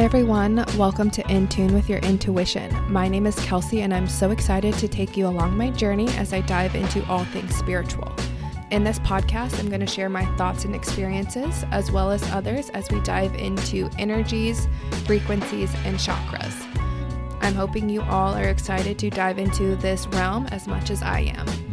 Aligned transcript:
Hi, 0.00 0.04
everyone. 0.04 0.64
Welcome 0.78 1.10
to 1.10 1.30
In 1.30 1.46
Tune 1.46 1.74
with 1.74 1.90
Your 1.90 1.98
Intuition. 1.98 2.74
My 2.90 3.06
name 3.06 3.26
is 3.26 3.38
Kelsey, 3.40 3.82
and 3.82 3.92
I'm 3.92 4.08
so 4.08 4.30
excited 4.30 4.72
to 4.76 4.88
take 4.88 5.14
you 5.14 5.26
along 5.26 5.58
my 5.58 5.68
journey 5.68 6.08
as 6.12 6.32
I 6.32 6.40
dive 6.40 6.74
into 6.74 7.04
all 7.04 7.26
things 7.26 7.54
spiritual. 7.54 8.10
In 8.70 8.82
this 8.82 8.98
podcast, 9.00 9.60
I'm 9.60 9.68
going 9.68 9.82
to 9.82 9.86
share 9.86 10.08
my 10.08 10.24
thoughts 10.36 10.64
and 10.64 10.74
experiences, 10.74 11.66
as 11.70 11.92
well 11.92 12.10
as 12.10 12.22
others, 12.30 12.70
as 12.70 12.90
we 12.90 12.98
dive 13.02 13.34
into 13.34 13.90
energies, 13.98 14.68
frequencies, 15.04 15.70
and 15.84 15.98
chakras. 15.98 16.54
I'm 17.42 17.54
hoping 17.54 17.90
you 17.90 18.00
all 18.00 18.32
are 18.32 18.48
excited 18.48 18.98
to 19.00 19.10
dive 19.10 19.38
into 19.38 19.76
this 19.76 20.06
realm 20.06 20.46
as 20.46 20.66
much 20.66 20.88
as 20.88 21.02
I 21.02 21.30
am. 21.36 21.69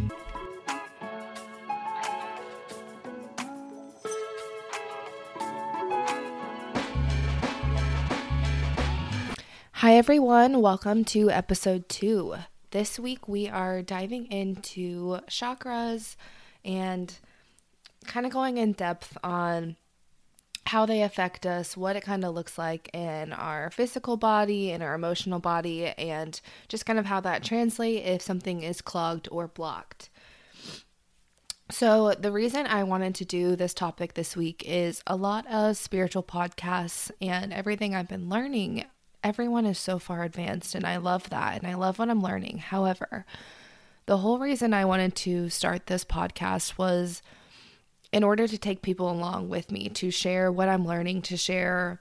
Hi, 9.88 9.94
everyone. 9.94 10.60
Welcome 10.60 11.02
to 11.06 11.30
episode 11.30 11.88
two. 11.88 12.34
This 12.72 12.98
week 12.98 13.26
we 13.26 13.48
are 13.48 13.80
diving 13.80 14.26
into 14.26 15.20
chakras 15.30 16.14
and 16.62 17.18
kind 18.04 18.26
of 18.26 18.32
going 18.32 18.58
in 18.58 18.72
depth 18.72 19.16
on 19.24 19.76
how 20.66 20.84
they 20.84 21.00
affect 21.00 21.46
us, 21.46 21.74
what 21.74 21.96
it 21.96 22.02
kind 22.02 22.22
of 22.22 22.34
looks 22.34 22.58
like 22.58 22.90
in 22.94 23.32
our 23.32 23.70
physical 23.70 24.18
body, 24.18 24.72
in 24.72 24.82
our 24.82 24.92
emotional 24.92 25.38
body, 25.38 25.86
and 25.86 26.38
just 26.68 26.84
kind 26.84 26.98
of 26.98 27.06
how 27.06 27.20
that 27.20 27.42
translates 27.42 28.06
if 28.06 28.20
something 28.20 28.62
is 28.62 28.82
clogged 28.82 29.26
or 29.32 29.48
blocked. 29.48 30.10
So, 31.70 32.12
the 32.12 32.30
reason 32.30 32.66
I 32.66 32.84
wanted 32.84 33.14
to 33.14 33.24
do 33.24 33.56
this 33.56 33.72
topic 33.72 34.12
this 34.12 34.36
week 34.36 34.62
is 34.66 35.02
a 35.06 35.16
lot 35.16 35.46
of 35.46 35.78
spiritual 35.78 36.22
podcasts 36.22 37.10
and 37.22 37.54
everything 37.54 37.94
I've 37.94 38.08
been 38.08 38.28
learning 38.28 38.84
everyone 39.22 39.66
is 39.66 39.78
so 39.78 39.98
far 39.98 40.22
advanced, 40.22 40.74
and 40.74 40.86
I 40.86 40.96
love 40.96 41.30
that, 41.30 41.58
and 41.58 41.66
I 41.66 41.74
love 41.74 41.98
what 41.98 42.10
I'm 42.10 42.22
learning. 42.22 42.58
However, 42.58 43.24
the 44.06 44.18
whole 44.18 44.38
reason 44.38 44.72
I 44.72 44.84
wanted 44.84 45.14
to 45.16 45.48
start 45.50 45.86
this 45.86 46.04
podcast 46.04 46.78
was 46.78 47.22
in 48.12 48.24
order 48.24 48.48
to 48.48 48.58
take 48.58 48.82
people 48.82 49.10
along 49.10 49.48
with 49.48 49.70
me, 49.70 49.88
to 49.90 50.10
share 50.10 50.50
what 50.50 50.68
I'm 50.68 50.86
learning, 50.86 51.22
to 51.22 51.36
share, 51.36 52.00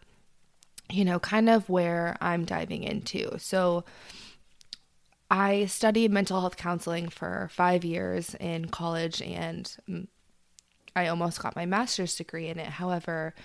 you 0.90 1.04
know, 1.04 1.20
kind 1.20 1.50
of 1.50 1.70
where 1.70 2.16
I'm 2.22 2.46
diving 2.46 2.84
into. 2.84 3.38
So, 3.40 3.84
I 5.30 5.66
studied 5.66 6.12
mental 6.12 6.40
health 6.40 6.56
counseling 6.56 7.10
for 7.10 7.50
five 7.52 7.84
years 7.84 8.34
in 8.40 8.70
college 8.70 9.22
and 9.22 9.70
mm, 9.90 10.08
I 10.96 11.08
almost 11.08 11.42
got 11.42 11.56
my 11.56 11.66
master's 11.66 12.16
degree 12.16 12.48
in 12.48 12.58
it. 12.58 12.68
However, 12.68 13.36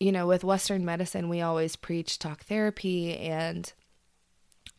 you 0.00 0.10
know, 0.10 0.26
with 0.26 0.42
Western 0.42 0.84
medicine, 0.84 1.28
we 1.28 1.42
always 1.42 1.76
preach 1.76 2.18
talk 2.18 2.44
therapy 2.44 3.16
and 3.18 3.72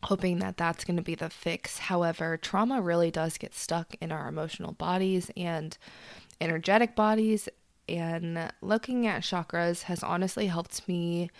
hoping 0.02 0.40
that 0.40 0.56
that's 0.56 0.84
going 0.84 0.96
to 0.96 1.02
be 1.02 1.14
the 1.14 1.30
fix. 1.30 1.78
However, 1.78 2.36
trauma 2.36 2.82
really 2.82 3.12
does 3.12 3.38
get 3.38 3.54
stuck 3.54 3.94
in 4.00 4.10
our 4.10 4.28
emotional 4.28 4.72
bodies 4.72 5.30
and 5.36 5.78
energetic 6.40 6.96
bodies. 6.96 7.48
And 7.88 8.50
looking 8.60 9.06
at 9.06 9.22
chakras 9.22 9.82
has 9.84 10.02
honestly 10.02 10.48
helped 10.48 10.88
me 10.88 11.30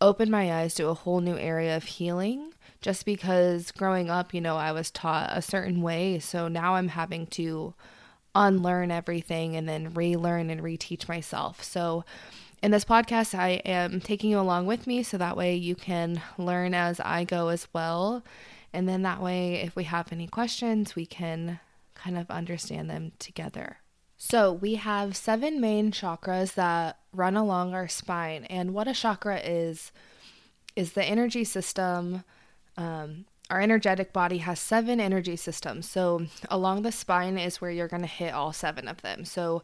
open 0.00 0.30
my 0.30 0.52
eyes 0.52 0.74
to 0.74 0.88
a 0.88 0.94
whole 0.94 1.20
new 1.20 1.36
area 1.36 1.76
of 1.76 1.84
healing 1.84 2.52
just 2.80 3.04
because 3.04 3.72
growing 3.72 4.10
up, 4.10 4.34
you 4.34 4.40
know, 4.40 4.56
I 4.56 4.72
was 4.72 4.90
taught 4.90 5.30
a 5.32 5.42
certain 5.42 5.80
way. 5.80 6.18
So 6.18 6.48
now 6.48 6.74
I'm 6.74 6.88
having 6.88 7.26
to 7.28 7.74
unlearn 8.34 8.90
everything 8.90 9.56
and 9.56 9.68
then 9.68 9.94
relearn 9.94 10.50
and 10.50 10.60
reteach 10.60 11.08
myself. 11.08 11.64
So 11.64 12.04
in 12.62 12.70
this 12.70 12.84
podcast, 12.84 13.38
I 13.38 13.60
am 13.64 14.00
taking 14.00 14.30
you 14.30 14.40
along 14.40 14.66
with 14.66 14.86
me 14.86 15.02
so 15.02 15.16
that 15.18 15.36
way 15.36 15.54
you 15.54 15.74
can 15.74 16.20
learn 16.36 16.74
as 16.74 17.00
I 17.00 17.24
go 17.24 17.48
as 17.48 17.68
well. 17.72 18.24
And 18.72 18.88
then 18.88 19.02
that 19.02 19.22
way, 19.22 19.54
if 19.56 19.76
we 19.76 19.84
have 19.84 20.12
any 20.12 20.26
questions, 20.26 20.96
we 20.96 21.06
can 21.06 21.60
kind 21.94 22.18
of 22.18 22.30
understand 22.30 22.90
them 22.90 23.12
together. 23.18 23.78
So, 24.16 24.52
we 24.52 24.74
have 24.74 25.16
seven 25.16 25.60
main 25.60 25.92
chakras 25.92 26.54
that 26.54 26.98
run 27.12 27.36
along 27.36 27.72
our 27.72 27.86
spine. 27.86 28.44
And 28.46 28.74
what 28.74 28.88
a 28.88 28.92
chakra 28.92 29.38
is, 29.38 29.92
is 30.74 30.92
the 30.92 31.04
energy 31.04 31.44
system. 31.44 32.24
Um, 32.76 33.26
our 33.48 33.60
energetic 33.60 34.12
body 34.12 34.38
has 34.38 34.58
seven 34.58 35.00
energy 35.00 35.36
systems. 35.36 35.88
So, 35.88 36.26
along 36.50 36.82
the 36.82 36.90
spine 36.90 37.38
is 37.38 37.60
where 37.60 37.70
you're 37.70 37.88
going 37.88 38.02
to 38.02 38.08
hit 38.08 38.34
all 38.34 38.52
seven 38.52 38.88
of 38.88 39.02
them. 39.02 39.24
So, 39.24 39.62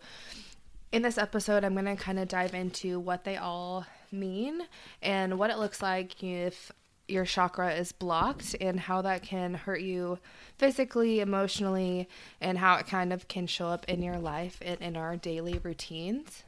in 0.94 1.02
this 1.02 1.18
episode, 1.18 1.64
I'm 1.64 1.72
going 1.72 1.86
to 1.86 1.96
kind 1.96 2.20
of 2.20 2.28
dive 2.28 2.54
into 2.54 3.00
what 3.00 3.24
they 3.24 3.36
all 3.36 3.84
mean 4.12 4.60
and 5.02 5.40
what 5.40 5.50
it 5.50 5.58
looks 5.58 5.82
like 5.82 6.22
if 6.22 6.70
your 7.08 7.24
chakra 7.24 7.74
is 7.74 7.90
blocked 7.90 8.54
and 8.60 8.78
how 8.78 9.02
that 9.02 9.24
can 9.24 9.54
hurt 9.54 9.80
you 9.80 10.20
physically, 10.56 11.18
emotionally, 11.18 12.08
and 12.40 12.58
how 12.58 12.76
it 12.76 12.86
kind 12.86 13.12
of 13.12 13.26
can 13.26 13.48
show 13.48 13.66
up 13.66 13.84
in 13.88 14.04
your 14.04 14.18
life 14.18 14.62
and 14.64 14.80
in 14.80 14.96
our 14.96 15.16
daily 15.16 15.58
routines. 15.64 16.44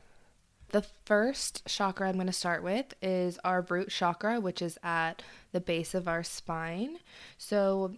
The 0.69 0.87
first 1.05 1.67
chakra 1.67 2.09
I'm 2.09 2.15
going 2.15 2.29
to 2.29 2.33
start 2.33 2.63
with 2.63 2.95
is 3.03 3.41
our 3.43 3.63
root 3.63 3.89
chakra, 3.89 4.39
which 4.39 4.63
is 4.63 4.79
at 4.81 5.25
the 5.51 5.61
base 5.61 5.93
of 5.93 6.07
our 6.07 6.23
spine. 6.23 6.99
So, 7.37 7.97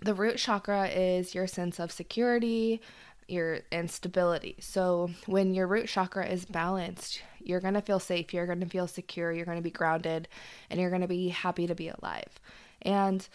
the 0.00 0.14
root 0.14 0.36
chakra 0.36 0.88
is 0.88 1.34
your 1.34 1.46
sense 1.46 1.80
of 1.80 1.90
security, 1.90 2.82
your 3.28 3.60
and 3.72 3.90
stability. 3.90 4.56
So 4.60 5.10
when 5.26 5.54
your 5.54 5.66
root 5.66 5.88
chakra 5.88 6.26
is 6.26 6.44
balanced, 6.44 7.22
you're 7.40 7.60
going 7.60 7.74
to 7.74 7.80
feel 7.80 7.98
safe, 7.98 8.32
you're 8.32 8.46
going 8.46 8.60
to 8.60 8.66
feel 8.66 8.86
secure, 8.86 9.32
you're 9.32 9.44
going 9.44 9.58
to 9.58 9.62
be 9.62 9.70
grounded, 9.70 10.28
and 10.70 10.80
you're 10.80 10.90
going 10.90 11.02
to 11.02 11.08
be 11.08 11.28
happy 11.28 11.66
to 11.66 11.74
be 11.74 11.88
alive. 11.88 12.40
And 12.82 13.28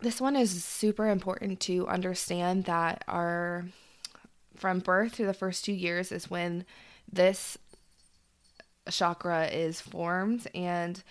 this 0.00 0.20
one 0.20 0.34
is 0.34 0.64
super 0.64 1.08
important 1.08 1.60
to 1.60 1.86
understand 1.86 2.64
that 2.64 3.04
our 3.06 3.66
from 4.56 4.80
birth 4.80 5.14
to 5.16 5.26
the 5.26 5.34
first 5.34 5.64
2 5.64 5.72
years 5.72 6.10
is 6.10 6.30
when 6.30 6.64
this 7.10 7.56
chakra 8.90 9.46
is 9.46 9.80
formed 9.80 10.48
and 10.54 11.02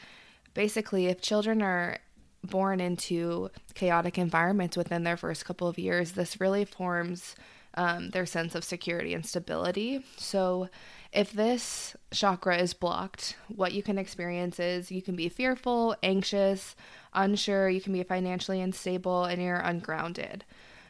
basically 0.54 1.06
if 1.06 1.22
children 1.22 1.62
are 1.62 1.98
born 2.44 2.80
into 2.80 3.50
chaotic 3.74 4.18
environments 4.18 4.78
within 4.78 5.04
their 5.04 5.18
first 5.18 5.46
couple 5.46 5.68
of 5.68 5.78
years, 5.78 6.14
this 6.14 6.40
really 6.40 6.66
forms 6.66 7.36
um, 7.76 8.10
their 8.10 8.26
sense 8.26 8.56
of 8.56 8.64
security 8.64 9.14
and 9.14 9.26
stability. 9.26 10.04
So, 10.18 10.70
if 11.12 11.32
this 11.32 11.96
chakra 12.12 12.58
is 12.58 12.74
blocked, 12.74 13.36
what 13.48 13.74
you 13.74 13.82
can 13.82 13.98
experience 13.98 14.60
is 14.60 14.92
you 14.92 15.02
can 15.02 15.16
be 15.16 15.28
fearful, 15.28 15.96
anxious, 16.04 16.76
unsure, 17.14 17.68
you 17.68 17.82
can 17.82 17.94
be 17.94 18.04
financially 18.04 18.62
unstable, 18.62 19.26
and 19.26 19.42
you're 19.42 19.58
ungrounded. 19.58 20.46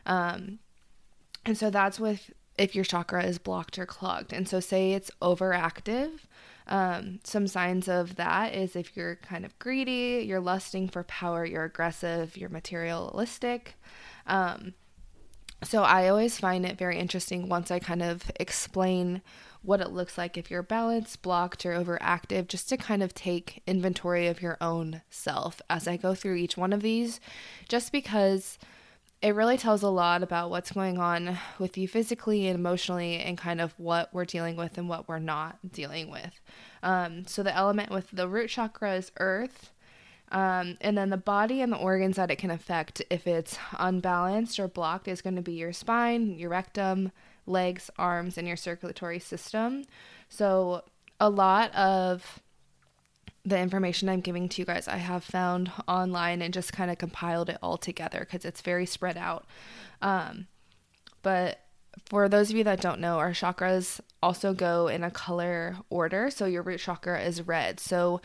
Um, 0.06 0.60
and 1.46 1.58
so 1.58 1.70
that's 1.70 2.00
with 2.00 2.32
if 2.58 2.76
your 2.76 2.84
chakra 2.84 3.24
is 3.24 3.38
blocked 3.38 3.80
or 3.80 3.86
clogged. 3.86 4.34
And 4.34 4.48
so, 4.48 4.60
say 4.60 4.94
it's 4.94 5.12
overactive, 5.22 6.20
um, 6.70 7.20
some 7.24 7.48
signs 7.48 7.88
of 7.88 8.16
that 8.16 8.54
is 8.54 8.76
if 8.76 8.96
you're 8.96 9.16
kind 9.16 9.44
of 9.44 9.58
greedy, 9.58 10.24
you're 10.26 10.40
lusting 10.40 10.88
for 10.88 11.04
power, 11.04 11.44
you're 11.44 11.66
aggressive, 11.66 12.38
you're 12.38 12.50
materialistic. 12.50 13.76
Um, 14.28 14.76
so 15.64 15.84
I 15.84 16.08
always 16.08 16.40
find 16.40 16.66
it 16.66 16.78
very 16.78 16.98
interesting 16.98 17.50
once 17.50 17.72
I 17.72 17.80
kind 17.80 18.04
of 18.04 18.32
explain 18.40 19.22
what 19.62 19.82
it 19.82 19.92
looks 19.92 20.18
like 20.18 20.38
if 20.38 20.50
you're 20.50 20.64
balanced, 20.64 21.22
blocked, 21.22 21.66
or 21.66 21.74
overactive, 21.74 22.48
just 22.48 22.70
to 22.70 22.78
kind 22.78 23.04
of 23.04 23.14
take 23.14 23.62
inventory 23.68 24.28
of 24.28 24.42
your 24.42 24.58
own 24.62 25.02
self 25.10 25.62
as 25.70 25.88
I 25.88 25.98
go 25.98 26.14
through 26.16 26.36
each 26.36 26.56
one 26.56 26.72
of 26.72 26.82
these, 26.82 27.20
just 27.68 27.92
because 27.92 28.58
it 29.22 29.36
really 29.36 29.58
tells 29.58 29.84
a 29.84 29.90
lot 29.90 30.24
about 30.24 30.50
what's 30.50 30.72
going 30.72 30.98
on 30.98 31.38
with 31.58 31.78
you 31.78 31.88
physically 31.88 32.48
and 32.48 32.58
emotionally 32.58 33.18
and 33.18 33.38
kind 33.38 33.60
of 33.60 33.74
what 33.78 34.14
we're 34.14 34.26
dealing 34.26 34.56
with 34.56 34.78
and 34.78 34.88
what 34.88 35.10
we're 35.10 35.20
not 35.20 35.58
dealing 35.72 36.10
with. 36.10 36.40
Um, 36.84 37.28
so 37.28 37.44
the 37.44 37.56
element 37.56 37.92
with 37.92 38.08
the 38.12 38.30
root 38.30 38.50
chakra 38.50 38.96
is 38.96 39.12
earth. 39.18 39.72
Um, 40.32 40.78
and 40.80 40.98
then 40.98 41.10
the 41.10 41.18
body 41.18 41.62
and 41.62 41.74
the 41.74 41.78
organs 41.78 42.16
that 42.16 42.32
it 42.32 42.38
can 42.38 42.52
affect 42.52 43.02
if 43.10 43.26
it's 43.28 43.58
unbalanced 43.78 44.60
or 44.60 44.68
blocked 44.68 45.08
is 45.08 45.22
going 45.22 45.36
to 45.36 45.42
be 45.42 45.54
your 45.54 45.74
spine, 45.74 46.38
your 46.38 46.52
rectum, 46.52 47.12
legs, 47.46 47.90
arms, 47.98 48.38
and 48.38 48.48
your 48.48 48.56
circulatory 48.56 49.20
system. 49.20 49.84
So 50.30 50.84
a 51.20 51.30
lot 51.30 51.74
of 51.76 52.40
the 53.50 53.60
information 53.60 54.10
I'm 54.10 54.22
giving 54.22 54.48
to 54.50 54.62
you 54.62 54.66
guys, 54.66 54.88
I 54.88 54.98
have 54.98 55.24
found 55.24 55.72
online 55.88 56.42
and 56.42 56.54
just 56.54 56.74
kind 56.74 56.92
of 56.92 56.98
compiled 56.98 57.50
it 57.50 57.58
all 57.62 57.78
together 57.78 58.20
because 58.20 58.46
it's 58.46 58.62
very 58.62 58.86
spread 58.86 59.18
out. 59.18 59.46
Um, 60.02 60.48
but 61.22 61.60
for 62.06 62.30
those 62.30 62.50
of 62.50 62.56
you 62.56 62.64
that 62.64 62.82
don't 62.82 63.02
know, 63.02 63.18
our 63.18 63.32
chakras 63.32 64.00
also 64.22 64.54
go 64.54 64.88
in 64.88 65.04
a 65.04 65.12
color 65.12 65.78
order. 65.90 66.30
So 66.30 66.46
your 66.46 66.62
root 66.62 66.80
chakra 66.80 67.22
is 67.22 67.46
red. 67.48 67.80
So 67.80 68.22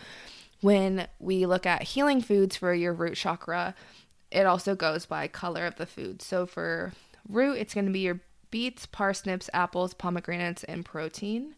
when 0.60 1.08
we 1.18 1.46
look 1.46 1.66
at 1.66 1.82
healing 1.82 2.20
foods 2.20 2.56
for 2.56 2.72
your 2.74 2.92
root 2.92 3.16
chakra, 3.16 3.74
it 4.30 4.46
also 4.46 4.74
goes 4.74 5.06
by 5.06 5.28
color 5.28 5.66
of 5.66 5.76
the 5.76 5.86
food. 5.86 6.22
So 6.22 6.46
for 6.46 6.92
root, 7.28 7.58
it's 7.58 7.74
going 7.74 7.86
to 7.86 7.92
be 7.92 8.00
your 8.00 8.20
beets, 8.50 8.86
parsnips, 8.86 9.50
apples, 9.52 9.94
pomegranates, 9.94 10.64
and 10.64 10.84
protein. 10.84 11.54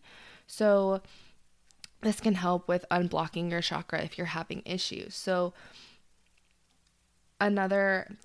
So 0.46 1.02
this 2.02 2.20
can 2.20 2.34
help 2.34 2.68
with 2.68 2.84
unblocking 2.90 3.50
your 3.50 3.60
chakra 3.60 4.02
if 4.02 4.18
you're 4.18 4.28
having 4.28 4.62
issues. 4.64 5.14
So, 5.14 5.54
another 7.40 8.16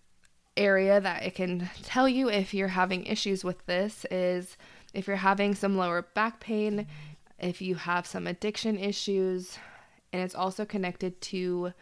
area 0.57 0.99
that 0.99 1.23
it 1.23 1.35
can 1.35 1.69
tell 1.83 2.07
you 2.07 2.29
if 2.29 2.53
you're 2.53 2.69
having 2.69 3.05
issues 3.05 3.43
with 3.43 3.65
this 3.65 4.05
is 4.11 4.57
if 4.93 5.07
you're 5.07 5.17
having 5.17 5.55
some 5.55 5.77
lower 5.77 6.01
back 6.01 6.39
pain, 6.39 6.87
if 7.39 7.61
you 7.61 7.75
have 7.75 8.05
some 8.05 8.27
addiction 8.27 8.77
issues, 8.77 9.57
and 10.13 10.21
it's 10.21 10.35
also 10.35 10.65
connected 10.65 11.21
to 11.21 11.73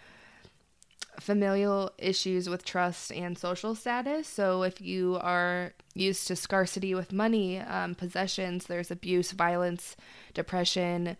familial 1.19 1.91
issues 1.97 2.47
with 2.47 2.63
trust 2.63 3.11
and 3.11 3.37
social 3.37 3.75
status. 3.75 4.27
So, 4.27 4.63
if 4.63 4.79
you 4.79 5.17
are 5.21 5.73
used 5.93 6.27
to 6.27 6.35
scarcity 6.35 6.95
with 6.95 7.11
money, 7.11 7.59
um, 7.59 7.95
possessions, 7.95 8.67
there's 8.67 8.91
abuse, 8.91 9.31
violence, 9.31 9.97
depression, 10.33 11.17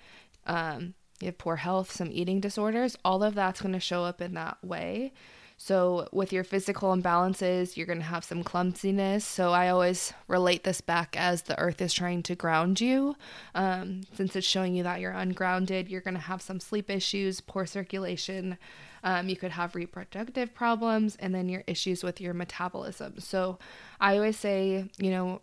um, 0.50 0.96
you 1.22 1.28
have 1.28 1.38
poor 1.38 1.58
health, 1.58 1.92
some 1.92 2.10
eating 2.12 2.42
disorders, 2.42 2.98
all 3.06 3.24
of 3.24 3.36
that's 3.36 3.62
going 3.62 3.74
to 3.74 3.80
show 3.80 4.04
up 4.04 4.20
in 4.20 4.34
that 4.34 4.58
way. 4.64 5.14
So, 5.62 6.08
with 6.14 6.32
your 6.32 6.46
physical 6.46 6.96
imbalances, 6.96 7.76
you're 7.76 7.86
going 7.86 8.00
to 8.00 8.06
have 8.06 8.24
some 8.24 8.44
clumsiness. 8.44 9.26
So, 9.26 9.52
I 9.52 9.68
always 9.68 10.14
relate 10.30 10.64
this 10.64 10.80
back 10.80 11.18
as 11.18 11.44
the 11.44 11.60
earth 11.60 11.82
is 11.82 11.94
trying 11.94 12.24
to 12.24 12.36
ground 12.36 12.80
you. 12.80 13.16
Um, 13.54 14.04
since 14.14 14.38
it's 14.38 14.48
showing 14.48 14.74
you 14.74 14.84
that 14.84 15.02
you're 15.02 15.12
ungrounded, 15.12 15.90
you're 15.90 16.00
going 16.00 16.14
to 16.14 16.22
have 16.22 16.42
some 16.42 16.62
sleep 16.62 16.90
issues, 16.90 17.42
poor 17.42 17.66
circulation. 17.66 18.58
Um, 19.04 19.28
you 19.28 19.36
could 19.36 19.52
have 19.52 19.76
reproductive 19.76 20.56
problems, 20.56 21.18
and 21.18 21.36
then 21.36 21.50
your 21.50 21.66
issues 21.68 22.04
with 22.04 22.22
your 22.22 22.34
metabolism. 22.34 23.20
So, 23.20 23.60
I 24.00 24.16
always 24.16 24.40
say, 24.40 24.90
you 24.98 25.12
know, 25.12 25.42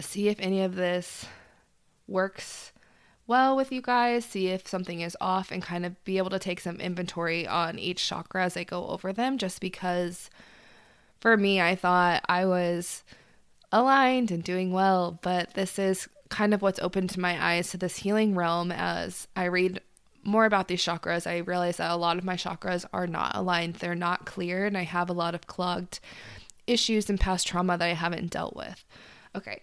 see 0.00 0.28
if 0.28 0.40
any 0.40 0.62
of 0.62 0.74
this 0.74 1.26
works 2.08 2.72
well 3.26 3.56
with 3.56 3.72
you 3.72 3.80
guys, 3.82 4.24
see 4.24 4.48
if 4.48 4.66
something 4.66 5.00
is 5.00 5.16
off, 5.20 5.50
and 5.50 5.62
kind 5.62 5.84
of 5.84 6.02
be 6.04 6.18
able 6.18 6.30
to 6.30 6.38
take 6.38 6.60
some 6.60 6.76
inventory 6.76 7.46
on 7.46 7.78
each 7.78 8.06
chakra 8.06 8.44
as 8.44 8.56
I 8.56 8.64
go 8.64 8.86
over 8.88 9.12
them. 9.12 9.38
Just 9.38 9.60
because 9.60 10.30
for 11.20 11.36
me, 11.36 11.60
I 11.60 11.74
thought 11.74 12.24
I 12.28 12.44
was 12.46 13.02
aligned 13.72 14.30
and 14.30 14.44
doing 14.44 14.72
well, 14.72 15.18
but 15.22 15.54
this 15.54 15.78
is 15.78 16.08
kind 16.28 16.54
of 16.54 16.62
what's 16.62 16.80
opened 16.80 17.16
my 17.18 17.54
eyes 17.54 17.70
to 17.70 17.76
this 17.76 17.98
healing 17.98 18.34
realm 18.34 18.72
as 18.72 19.28
I 19.36 19.44
read 19.44 19.80
more 20.24 20.44
about 20.44 20.68
these 20.68 20.84
chakras. 20.84 21.26
I 21.26 21.38
realize 21.38 21.76
that 21.76 21.90
a 21.90 21.96
lot 21.96 22.18
of 22.18 22.24
my 22.24 22.36
chakras 22.36 22.84
are 22.92 23.06
not 23.06 23.36
aligned, 23.36 23.76
they're 23.76 23.94
not 23.94 24.26
clear, 24.26 24.66
and 24.66 24.76
I 24.76 24.82
have 24.82 25.08
a 25.08 25.14
lot 25.14 25.34
of 25.34 25.46
clogged 25.46 26.00
issues 26.66 27.08
and 27.08 27.20
past 27.20 27.46
trauma 27.46 27.78
that 27.78 27.84
I 27.84 27.94
haven't 27.94 28.30
dealt 28.30 28.56
with. 28.56 28.84
Okay, 29.34 29.62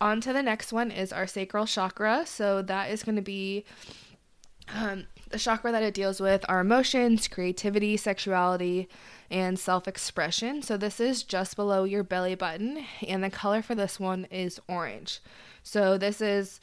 on 0.00 0.20
to 0.22 0.32
the 0.32 0.42
next 0.42 0.72
one 0.72 0.90
is 0.90 1.12
our 1.12 1.26
sacral 1.26 1.66
chakra. 1.66 2.24
So 2.26 2.62
that 2.62 2.90
is 2.90 3.02
going 3.02 3.16
to 3.16 3.22
be 3.22 3.64
um, 4.74 5.06
the 5.30 5.38
chakra 5.38 5.72
that 5.72 5.82
it 5.82 5.94
deals 5.94 6.20
with 6.20 6.44
our 6.48 6.60
emotions, 6.60 7.28
creativity, 7.28 7.96
sexuality, 7.96 8.88
and 9.30 9.58
self 9.58 9.88
expression. 9.88 10.62
So 10.62 10.76
this 10.76 11.00
is 11.00 11.22
just 11.22 11.56
below 11.56 11.84
your 11.84 12.02
belly 12.02 12.34
button, 12.34 12.84
and 13.06 13.22
the 13.22 13.30
color 13.30 13.62
for 13.62 13.74
this 13.74 13.98
one 13.98 14.26
is 14.30 14.60
orange. 14.68 15.20
So 15.62 15.98
this 15.98 16.20
is 16.20 16.60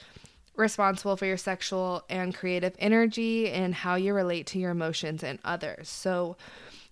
responsible 0.55 1.17
for 1.17 1.25
your 1.25 1.37
sexual 1.37 2.03
and 2.09 2.33
creative 2.33 2.75
energy 2.79 3.49
and 3.49 3.75
how 3.75 3.95
you 3.95 4.13
relate 4.13 4.47
to 4.47 4.59
your 4.59 4.71
emotions 4.71 5.21
and 5.21 5.37
others. 5.43 5.89
So 5.89 6.37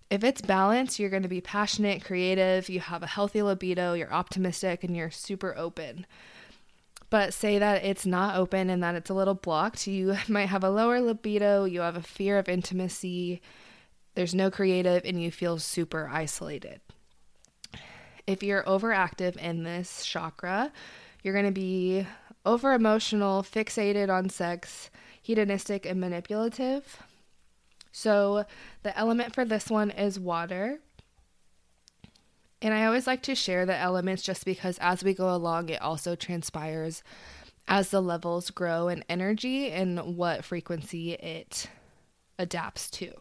if 0.09 0.23
it's 0.23 0.41
balanced, 0.41 0.99
you're 0.99 1.09
going 1.09 1.23
to 1.23 1.29
be 1.29 1.41
passionate, 1.41 2.03
creative, 2.03 2.69
you 2.69 2.81
have 2.81 3.03
a 3.03 3.07
healthy 3.07 3.41
libido, 3.41 3.93
you're 3.93 4.13
optimistic, 4.13 4.83
and 4.83 4.95
you're 4.95 5.09
super 5.09 5.55
open 5.57 6.05
but 7.13 7.31
say 7.31 7.60
that 7.60 7.86
it's 7.86 8.07
not 8.07 8.36
open 8.38 8.71
and 8.71 8.81
that 8.81 8.95
it's 8.95 9.12
a 9.12 9.13
little 9.13 9.36
blocked, 9.36 9.86
you 9.86 10.18
might 10.27 10.48
have 10.48 10.63
a 10.63 10.69
lower 10.71 11.00
libido, 11.00 11.63
you 11.63 11.81
have 11.81 11.95
a 11.95 12.01
fear 12.01 12.39
of 12.39 12.50
intimacy, 12.50 13.39
there's 14.15 14.33
no 14.33 14.50
creative, 14.50 15.04
and 15.06 15.21
you 15.21 15.30
feel 15.30 15.60
super 15.60 16.10
isolated. 16.12 16.81
If 18.25 18.42
you're 18.42 18.63
overactive 18.63 19.38
in 19.38 19.62
this 19.62 20.04
chakra, 20.04 20.71
you're 21.21 21.36
going 21.36 21.45
to 21.45 21.51
be 21.51 22.07
over 22.48 22.74
emotional, 22.74 23.44
fixated 23.44 24.10
on 24.10 24.31
sex, 24.31 24.89
hedonistic, 25.21 25.86
and 25.86 26.01
manipulative. 26.01 26.98
So, 27.92 28.45
the 28.81 28.98
element 28.98 29.36
for 29.36 29.45
this 29.45 29.69
one 29.69 29.92
is 29.92 30.19
water. 30.19 30.80
And 32.63 32.74
I 32.74 32.86
always 32.86 33.06
like 33.06 33.21
to 33.24 33.36
share 33.36 33.65
the 33.65 33.75
elements 33.75 34.24
just 34.24 34.45
because 34.45 34.77
as 34.80 35.04
we 35.04 35.13
go 35.13 35.36
along, 35.36 35.68
it 35.68 35.81
also 35.81 36.15
transpires 36.15 37.04
as 37.68 37.89
the 37.89 38.01
levels 38.01 38.51
grow 38.51 38.88
in 38.88 39.04
energy 39.10 39.69
and 39.69 40.15
what 40.15 40.45
frequency 40.45 41.12
it 41.12 41.68
adapts 42.39 42.89
to. 42.92 43.12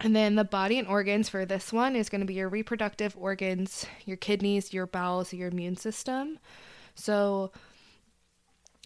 And 0.00 0.14
then 0.14 0.34
the 0.34 0.44
body 0.44 0.76
and 0.80 0.88
organs 0.88 1.28
for 1.28 1.46
this 1.46 1.72
one 1.72 1.94
is 1.94 2.08
going 2.08 2.20
to 2.20 2.26
be 2.26 2.34
your 2.34 2.48
reproductive 2.48 3.16
organs, 3.16 3.86
your 4.04 4.16
kidneys, 4.16 4.74
your 4.74 4.88
bowels, 4.88 5.32
your 5.32 5.48
immune 5.48 5.76
system. 5.76 6.40
So, 6.96 7.52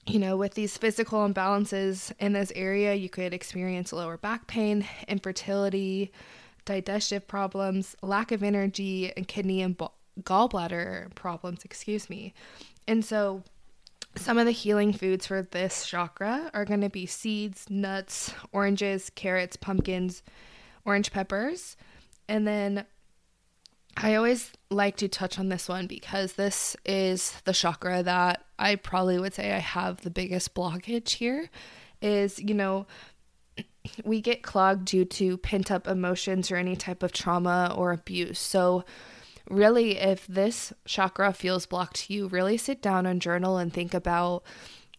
you 0.06 0.18
know, 0.18 0.36
with 0.36 0.52
these 0.52 0.76
physical 0.76 1.26
imbalances 1.26 2.12
in 2.18 2.34
this 2.34 2.52
area, 2.54 2.92
you 2.94 3.08
could 3.08 3.32
experience 3.32 3.90
lower 3.90 4.18
back 4.18 4.46
pain, 4.46 4.86
infertility, 5.08 6.12
digestive 6.68 7.26
problems, 7.26 7.96
lack 8.02 8.30
of 8.30 8.42
energy, 8.42 9.10
and 9.16 9.26
kidney 9.26 9.62
and 9.62 9.76
gallbladder 10.22 11.14
problems, 11.14 11.64
excuse 11.64 12.10
me. 12.10 12.34
And 12.86 13.04
so, 13.04 13.42
some 14.16 14.36
of 14.36 14.44
the 14.46 14.52
healing 14.52 14.92
foods 14.92 15.26
for 15.26 15.42
this 15.42 15.86
chakra 15.86 16.50
are 16.52 16.64
going 16.64 16.82
to 16.82 16.90
be 16.90 17.06
seeds, 17.06 17.66
nuts, 17.70 18.34
oranges, 18.52 19.10
carrots, 19.14 19.56
pumpkins, 19.56 20.22
orange 20.84 21.10
peppers. 21.12 21.76
And 22.28 22.46
then 22.46 22.84
I 23.96 24.14
always 24.14 24.52
like 24.70 24.96
to 24.96 25.08
touch 25.08 25.38
on 25.38 25.48
this 25.48 25.68
one 25.68 25.86
because 25.86 26.34
this 26.34 26.76
is 26.84 27.40
the 27.44 27.52
chakra 27.52 28.02
that 28.02 28.44
I 28.58 28.74
probably 28.76 29.18
would 29.18 29.34
say 29.34 29.52
I 29.52 29.58
have 29.58 30.02
the 30.02 30.10
biggest 30.10 30.54
blockage 30.54 31.10
here 31.10 31.48
is, 32.02 32.38
you 32.38 32.54
know, 32.54 32.86
we 34.04 34.20
get 34.20 34.42
clogged 34.42 34.84
due 34.84 35.04
to 35.04 35.36
pent 35.38 35.70
up 35.70 35.86
emotions 35.86 36.50
or 36.50 36.56
any 36.56 36.76
type 36.76 37.02
of 37.02 37.12
trauma 37.12 37.74
or 37.76 37.92
abuse. 37.92 38.38
So, 38.38 38.84
really, 39.50 39.98
if 39.98 40.26
this 40.26 40.72
chakra 40.84 41.32
feels 41.32 41.66
blocked 41.66 41.96
to 41.96 42.14
you, 42.14 42.28
really 42.28 42.56
sit 42.56 42.82
down 42.82 43.06
and 43.06 43.22
journal 43.22 43.56
and 43.58 43.72
think 43.72 43.94
about 43.94 44.44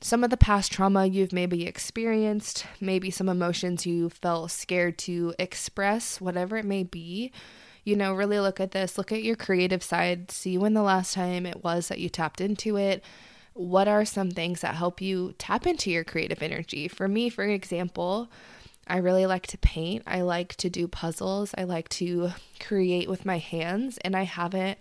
some 0.02 0.24
of 0.24 0.30
the 0.30 0.38
past 0.38 0.72
trauma 0.72 1.06
you've 1.06 1.34
maybe 1.34 1.66
experienced, 1.66 2.66
maybe 2.80 3.12
some 3.12 3.28
emotions 3.28 3.86
you 3.86 4.10
felt 4.10 4.52
scared 4.52 4.98
to 4.98 5.34
express, 5.38 6.22
whatever 6.22 6.58
it 6.58 6.66
may 6.66 6.84
be. 6.84 7.32
You 7.84 7.96
know, 7.96 8.14
really 8.14 8.40
look 8.40 8.60
at 8.60 8.72
this, 8.72 8.98
look 8.98 9.12
at 9.12 9.24
your 9.24 9.36
creative 9.36 9.84
side, 9.84 10.32
see 10.32 10.58
when 10.58 10.74
the 10.74 10.84
last 10.84 11.14
time 11.14 11.46
it 11.46 11.64
was 11.64 11.88
that 11.88 12.00
you 12.00 12.08
tapped 12.08 12.40
into 12.40 12.78
it. 12.78 13.04
What 13.54 13.88
are 13.88 14.06
some 14.06 14.32
things 14.32 14.62
that 14.62 14.76
help 14.76 15.02
you 15.02 15.34
tap 15.38 15.68
into 15.68 15.92
your 15.92 16.04
creative 16.04 16.42
energy? 16.42 16.88
For 16.88 17.08
me, 17.08 17.30
for 17.30 17.44
example, 17.44 18.30
I 18.90 18.98
really 18.98 19.26
like 19.26 19.48
to 19.48 19.58
paint. 19.60 20.04
I 20.08 20.22
like 20.22 20.56
to 20.58 20.70
do 20.70 20.88
puzzles. 20.88 21.54
I 21.58 21.64
like 21.64 21.90
to 21.90 22.32
create 22.60 23.10
with 23.10 23.26
my 23.26 23.38
hands, 23.38 23.98
and 24.00 24.16
I 24.16 24.24
haven't 24.24 24.80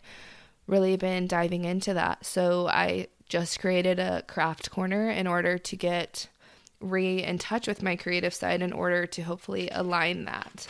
really 0.67 0.97
been 0.97 1.27
diving 1.27 1.65
into 1.65 1.95
that. 1.95 2.25
So 2.25 2.69
I 2.69 3.09
just 3.29 3.61
created 3.61 3.99
a 3.99 4.23
craft 4.23 4.71
corner 4.71 5.11
in 5.11 5.27
order 5.27 5.59
to 5.59 5.77
get 5.77 6.29
re 6.81 7.23
in 7.23 7.39
touch 7.39 7.67
with 7.67 7.83
my 7.83 7.97
creative 7.97 8.33
side 8.33 8.63
in 8.63 8.73
order 8.73 9.07
to 9.07 9.23
hopefully 9.23 9.69
align 9.73 10.25
that. 10.25 10.67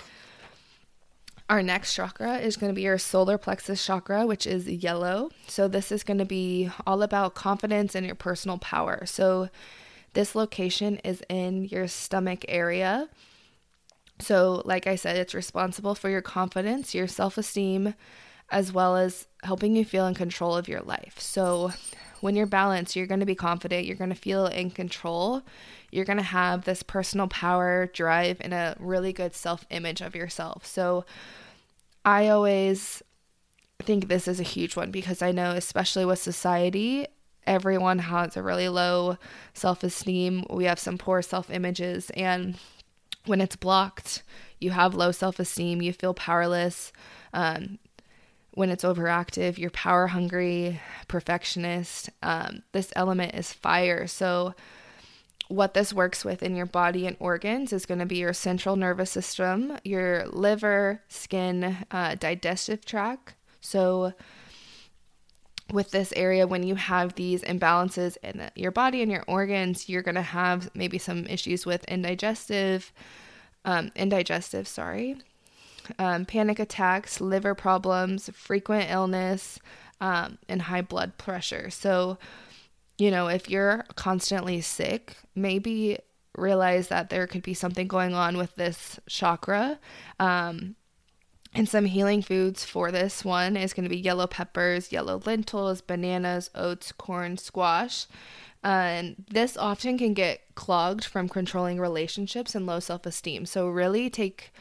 Our 1.51 1.63
next 1.63 1.95
chakra 1.95 2.39
is 2.39 2.57
going 2.57 2.71
to 2.71 2.75
be 2.75 2.83
your 2.83 2.99
solar 2.99 3.39
plexus 3.39 3.85
chakra, 3.85 4.27
which 4.27 4.47
is 4.47 4.69
yellow. 4.69 5.31
So, 5.47 5.67
this 5.67 5.91
is 5.91 6.03
going 6.03 6.19
to 6.19 6.27
be 6.27 6.71
all 6.87 7.03
about 7.03 7.35
confidence 7.35 7.95
and 7.95 8.05
your 8.05 8.15
personal 8.15 8.59
power. 8.59 9.07
So, 9.07 9.49
this 10.13 10.35
location 10.35 10.99
is 10.99 11.23
in 11.31 11.65
your 11.65 11.89
stomach 11.89 12.45
area. 12.49 13.09
So, 14.21 14.63
like 14.65 14.87
I 14.87 14.97
said, 14.97 15.17
it's 15.17 15.35
responsible 15.35 15.95
for 15.95 16.11
your 16.11 16.23
confidence, 16.23 16.95
your 16.95 17.07
self 17.07 17.39
esteem, 17.39 17.95
as 18.51 18.73
well 18.73 18.97
as 18.97 19.27
helping 19.43 19.77
you 19.77 19.85
feel 19.85 20.07
in 20.07 20.15
control 20.15 20.57
of 20.57 20.69
your 20.69 20.81
life. 20.81 21.19
So, 21.19 21.73
when 22.21 22.35
you're 22.35 22.47
balanced, 22.47 22.97
you're 22.97 23.07
going 23.07 23.21
to 23.21 23.27
be 23.27 23.37
confident, 23.37 23.87
you're 23.87 23.97
going 23.97 24.11
to 24.11 24.17
feel 24.17 24.47
in 24.47 24.71
control, 24.71 25.43
you're 25.93 26.05
going 26.05 26.19
to 26.19 26.25
have 26.25 26.65
this 26.65 26.83
personal 26.83 27.29
power, 27.29 27.89
drive, 27.93 28.39
and 28.41 28.53
a 28.53 28.77
really 28.81 29.13
good 29.13 29.35
self 29.35 29.65
image 29.71 30.01
of 30.01 30.17
yourself. 30.17 30.67
So, 30.67 31.05
I 32.05 32.29
always 32.29 33.03
think 33.83 34.09
this 34.09 34.27
is 34.27 34.41
a 34.41 34.45
huge 34.45 34.77
one 34.77 34.91
because 34.91 35.23
I 35.23 35.31
know, 35.31 35.53
especially 35.53 36.05
with 36.05 36.19
society, 36.19 37.07
everyone 37.47 37.99
has 38.01 38.37
a 38.37 38.43
really 38.43 38.69
low 38.69 39.17
self 39.55 39.83
esteem. 39.83 40.45
We 40.51 40.65
have 40.65 40.79
some 40.79 40.99
poor 40.99 41.23
self 41.23 41.51
images, 41.51 42.11
and 42.11 42.57
when 43.29 43.41
it's 43.41 43.57
blocked, 43.57 44.23
you 44.59 44.71
have 44.71 44.95
low 44.95 45.13
self 45.13 45.39
esteem, 45.39 45.83
you 45.83 45.93
feel 45.93 46.15
powerless. 46.15 46.93
Um, 47.33 47.79
when 48.53 48.71
it's 48.71 48.83
overactive, 48.83 49.57
you're 49.57 49.71
power 49.71 50.09
hungry, 50.09 50.81
perfectionist. 51.07 52.11
Um, 52.23 52.63
this 52.73 52.93
element 52.97 53.35
is 53.35 53.53
fire. 53.53 54.07
So, 54.09 54.55
what 55.47 55.75
this 55.75 55.95
works 55.95 56.25
with 56.25 56.43
in 56.43 56.57
your 56.57 56.67
body 56.67 57.07
and 57.07 57.17
organs 57.21 57.73
is 57.73 57.87
going 57.87 58.01
to 58.01 58.07
be 58.07 58.17
your 58.17 58.35
central 58.35 58.77
nervous 58.77 59.11
system, 59.11 59.79
your 59.85 60.27
liver, 60.27 61.03
skin, 61.09 61.77
uh, 61.91 62.17
digestive 62.17 62.85
tract. 62.85 63.35
So, 63.61 64.13
with 65.73 65.91
this 65.91 66.13
area, 66.17 66.47
when 66.47 66.63
you 66.63 66.75
have 66.75 67.15
these 67.15 67.43
imbalances 67.43 68.17
in 68.23 68.51
your 68.55 68.71
body 68.71 69.03
and 69.03 69.11
your 69.11 69.25
organs, 69.27 69.89
you're 69.89 70.03
going 70.03 70.15
to 70.15 70.23
have 70.23 70.71
maybe 70.75 70.99
some 70.99 71.27
issues 71.27 71.67
with 71.67 71.85
indigestive, 71.85 72.93
um, 73.65 73.91
indigestive, 73.95 74.67
sorry, 74.67 75.17
um, 75.99 76.25
panic 76.25 76.59
attacks, 76.59 77.21
liver 77.21 77.55
problems, 77.55 78.31
frequent 78.33 78.91
illness, 78.91 79.59
um, 80.01 80.39
and 80.49 80.63
high 80.63 80.83
blood 80.83 81.19
pressure. 81.19 81.71
So, 81.71 82.19
you 82.97 83.11
know, 83.11 83.29
if 83.29 83.51
you're 83.51 83.85
constantly 83.95 84.61
sick, 84.61 85.17
maybe 85.35 85.99
realize 86.37 86.89
that 86.89 87.11
there 87.11 87.27
could 87.27 87.43
be 87.43 87.55
something 87.55 87.89
going 87.89 88.15
on 88.15 88.37
with 88.37 88.55
this 88.55 88.99
chakra. 89.09 89.79
Um, 90.19 90.77
and 91.55 91.69
some 91.69 91.87
healing 91.87 92.23
foods 92.23 92.65
for 92.65 92.91
this 92.93 93.25
one 93.25 93.57
is 93.57 93.73
going 93.73 93.85
to 93.85 93.91
be 93.91 93.99
yellow 93.99 94.27
peppers, 94.27 94.93
yellow 94.93 95.21
lentils, 95.25 95.81
bananas, 95.81 96.51
oats, 96.55 96.93
corn, 96.93 97.39
squash. 97.39 98.07
And 98.63 99.25
this 99.31 99.57
often 99.57 99.99
can 99.99 100.15
get 100.15 100.41
clogged 100.55 101.05
from 101.05 101.29
controlling 101.29 101.81
relationships 101.81 102.55
and 102.55 102.67
low 102.67 102.81
self 102.81 103.07
esteem. 103.07 103.47
So, 103.47 103.69
really 103.69 104.11
take 104.11 104.53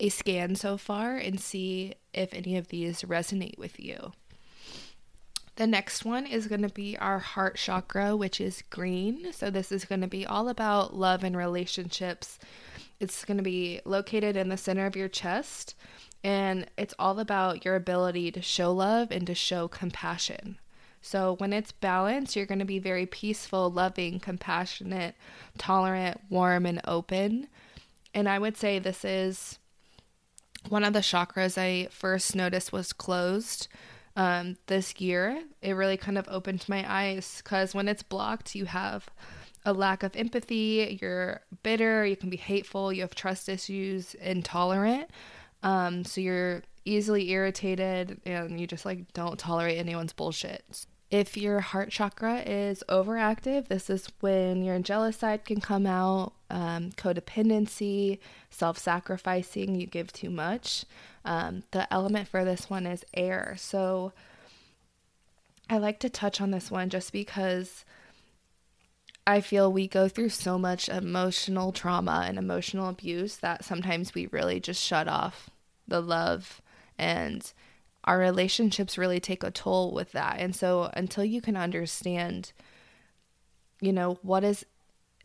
a 0.00 0.08
scan 0.08 0.56
so 0.56 0.76
far 0.76 1.16
and 1.16 1.40
see 1.40 1.94
if 2.14 2.32
any 2.32 2.56
of 2.56 2.68
these 2.68 3.02
resonate 3.02 3.58
with 3.58 3.78
you. 3.78 4.12
The 5.56 5.66
next 5.66 6.04
one 6.04 6.26
is 6.26 6.46
going 6.46 6.62
to 6.62 6.68
be 6.68 6.96
our 6.96 7.18
heart 7.18 7.56
chakra, 7.56 8.16
which 8.16 8.40
is 8.40 8.62
green. 8.70 9.32
So, 9.32 9.50
this 9.50 9.72
is 9.72 9.84
going 9.84 10.00
to 10.00 10.08
be 10.08 10.24
all 10.24 10.48
about 10.48 10.94
love 10.94 11.24
and 11.24 11.36
relationships. 11.36 12.38
It's 13.00 13.24
going 13.24 13.38
to 13.38 13.42
be 13.42 13.80
located 13.84 14.36
in 14.36 14.48
the 14.48 14.56
center 14.56 14.86
of 14.86 14.94
your 14.94 15.08
chest, 15.08 15.74
and 16.24 16.66
it's 16.76 16.94
all 16.98 17.18
about 17.18 17.64
your 17.64 17.76
ability 17.76 18.30
to 18.32 18.42
show 18.42 18.72
love 18.72 19.10
and 19.10 19.26
to 19.26 19.34
show 19.34 19.68
compassion. 19.68 20.58
So, 21.00 21.34
when 21.38 21.52
it's 21.52 21.72
balanced, 21.72 22.36
you're 22.36 22.46
going 22.46 22.60
to 22.60 22.64
be 22.64 22.78
very 22.78 23.06
peaceful, 23.06 23.70
loving, 23.70 24.20
compassionate, 24.20 25.16
tolerant, 25.58 26.20
warm, 26.30 26.64
and 26.64 26.80
open. 26.86 27.48
And 28.14 28.28
I 28.28 28.38
would 28.38 28.56
say 28.56 28.78
this 28.78 29.04
is 29.04 29.58
one 30.68 30.84
of 30.84 30.92
the 30.92 31.00
chakras 31.00 31.58
I 31.58 31.88
first 31.90 32.36
noticed 32.36 32.72
was 32.72 32.92
closed 32.92 33.66
um, 34.14 34.56
this 34.66 35.00
year. 35.00 35.42
It 35.60 35.72
really 35.72 35.96
kind 35.96 36.18
of 36.18 36.28
opened 36.28 36.68
my 36.68 36.84
eyes 36.88 37.40
because 37.42 37.74
when 37.74 37.88
it's 37.88 38.02
blocked, 38.04 38.54
you 38.54 38.66
have 38.66 39.08
a 39.64 39.72
lack 39.72 40.02
of 40.02 40.16
empathy, 40.16 40.98
you're 41.00 41.40
bitter, 41.62 42.04
you 42.04 42.16
can 42.16 42.30
be 42.30 42.36
hateful, 42.36 42.92
you 42.92 43.02
have 43.02 43.14
trust 43.14 43.48
issues, 43.48 44.14
intolerant. 44.14 45.10
Um, 45.62 46.04
so 46.04 46.20
you're 46.20 46.62
easily 46.84 47.30
irritated 47.30 48.20
and 48.24 48.60
you 48.60 48.66
just 48.66 48.84
like 48.84 49.12
don't 49.12 49.38
tolerate 49.38 49.78
anyone's 49.78 50.12
bullshit. 50.12 50.86
If 51.10 51.36
your 51.36 51.60
heart 51.60 51.90
chakra 51.90 52.38
is 52.40 52.82
overactive, 52.88 53.68
this 53.68 53.90
is 53.90 54.08
when 54.20 54.64
your 54.64 54.78
jealous 54.78 55.18
side 55.18 55.44
can 55.44 55.60
come 55.60 55.86
out, 55.86 56.32
um, 56.48 56.90
codependency, 56.92 58.18
self 58.50 58.78
sacrificing, 58.78 59.74
you 59.74 59.86
give 59.86 60.10
too 60.12 60.30
much. 60.30 60.86
Um, 61.24 61.64
the 61.70 61.92
element 61.92 62.28
for 62.28 62.44
this 62.44 62.70
one 62.70 62.86
is 62.86 63.04
air. 63.12 63.54
So 63.58 64.12
I 65.68 65.78
like 65.78 66.00
to 66.00 66.10
touch 66.10 66.40
on 66.40 66.50
this 66.50 66.70
one 66.70 66.88
just 66.88 67.12
because 67.12 67.84
I 69.26 69.40
feel 69.40 69.70
we 69.70 69.86
go 69.86 70.08
through 70.08 70.30
so 70.30 70.58
much 70.58 70.88
emotional 70.88 71.72
trauma 71.72 72.24
and 72.26 72.38
emotional 72.38 72.88
abuse 72.88 73.36
that 73.36 73.64
sometimes 73.64 74.14
we 74.14 74.26
really 74.28 74.58
just 74.58 74.82
shut 74.82 75.06
off 75.06 75.50
the 75.92 76.00
love 76.00 76.62
and 76.98 77.52
our 78.04 78.18
relationships 78.18 78.98
really 78.98 79.20
take 79.20 79.44
a 79.44 79.50
toll 79.50 79.92
with 79.92 80.12
that. 80.12 80.36
And 80.38 80.56
so 80.56 80.90
until 80.94 81.22
you 81.22 81.40
can 81.42 81.56
understand, 81.56 82.52
you 83.80 83.92
know, 83.92 84.18
what 84.22 84.42
is 84.42 84.64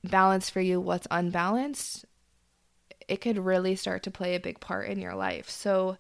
balanced 0.04 0.52
for 0.52 0.62
you, 0.62 0.80
what's 0.82 1.08
unbalanced, 1.10 2.06
it 3.08 3.22
could 3.22 3.38
really 3.38 3.76
start 3.76 4.04
to 4.04 4.12
play 4.12 4.36
a 4.36 4.40
big 4.42 4.60
part 4.60 4.90
in 4.90 5.00
your 5.00 5.16
life. 5.16 5.50
So 5.50 5.98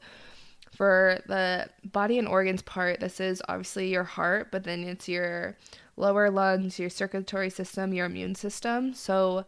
for 0.75 1.21
the 1.27 1.69
body 1.85 2.19
and 2.19 2.27
organs 2.27 2.61
part, 2.61 2.99
this 2.99 3.21
is 3.21 3.41
obviously 3.47 3.89
your 3.89 4.03
heart, 4.03 4.51
but 4.51 4.65
then 4.65 4.83
it's 4.83 5.07
your 5.07 5.57
lower 5.95 6.29
lungs, 6.29 6.77
your 6.77 6.89
circulatory 6.89 7.49
system, 7.49 7.93
your 7.93 8.05
immune 8.05 8.35
system. 8.35 8.93
So, 8.93 9.45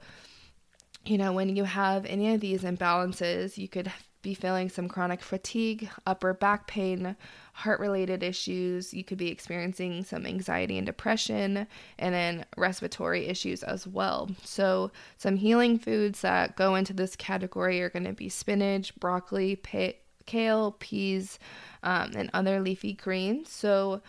you 1.05 1.17
know, 1.17 1.33
when 1.33 1.55
you 1.55 1.65
have 1.65 2.05
any 2.05 2.33
of 2.33 2.39
these 2.39 2.63
imbalances, 2.63 3.57
you 3.57 3.67
could 3.67 3.91
be 4.21 4.33
feeling 4.33 4.69
some 4.69 4.89
chronic 4.89 5.21
fatigue, 5.21 5.89
upper 6.05 6.33
back 6.33 6.67
pain, 6.67 7.15
heart 7.53 7.79
related 7.79 8.21
issues. 8.21 8.93
You 8.93 9.03
could 9.03 9.17
be 9.17 9.29
experiencing 9.29 10.03
some 10.03 10.25
anxiety 10.25 10.77
and 10.77 10.85
depression, 10.85 11.67
and 11.97 12.13
then 12.13 12.45
respiratory 12.57 13.27
issues 13.27 13.63
as 13.63 13.87
well. 13.87 14.29
So, 14.43 14.91
some 15.17 15.37
healing 15.37 15.79
foods 15.79 16.21
that 16.21 16.57
go 16.57 16.75
into 16.75 16.93
this 16.93 17.15
category 17.15 17.81
are 17.81 17.89
going 17.89 18.05
to 18.05 18.13
be 18.13 18.29
spinach, 18.29 18.93
broccoli, 18.99 19.55
pe- 19.55 19.95
kale, 20.25 20.75
peas, 20.79 21.39
um, 21.83 22.11
and 22.15 22.29
other 22.33 22.59
leafy 22.59 22.93
greens. 22.93 23.49
So, 23.49 24.01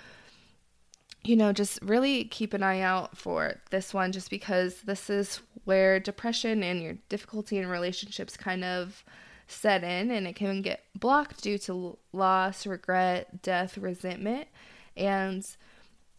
you 1.22 1.36
know, 1.36 1.52
just 1.52 1.80
really 1.82 2.24
keep 2.24 2.54
an 2.54 2.62
eye 2.62 2.80
out 2.80 3.16
for 3.16 3.60
this 3.70 3.94
one 3.94 4.10
just 4.10 4.30
because 4.30 4.82
this 4.82 5.10
is 5.10 5.40
where 5.64 6.00
depression 6.00 6.62
and 6.62 6.82
your 6.82 6.94
difficulty 7.08 7.58
in 7.58 7.68
relationships 7.68 8.36
kind 8.36 8.64
of 8.64 9.04
set 9.50 9.82
in 9.82 10.10
and 10.10 10.26
it 10.26 10.36
can 10.36 10.62
get 10.62 10.84
blocked 10.98 11.42
due 11.42 11.58
to 11.58 11.98
loss, 12.12 12.66
regret, 12.66 13.42
death, 13.42 13.76
resentment. 13.78 14.48
And, 14.96 15.46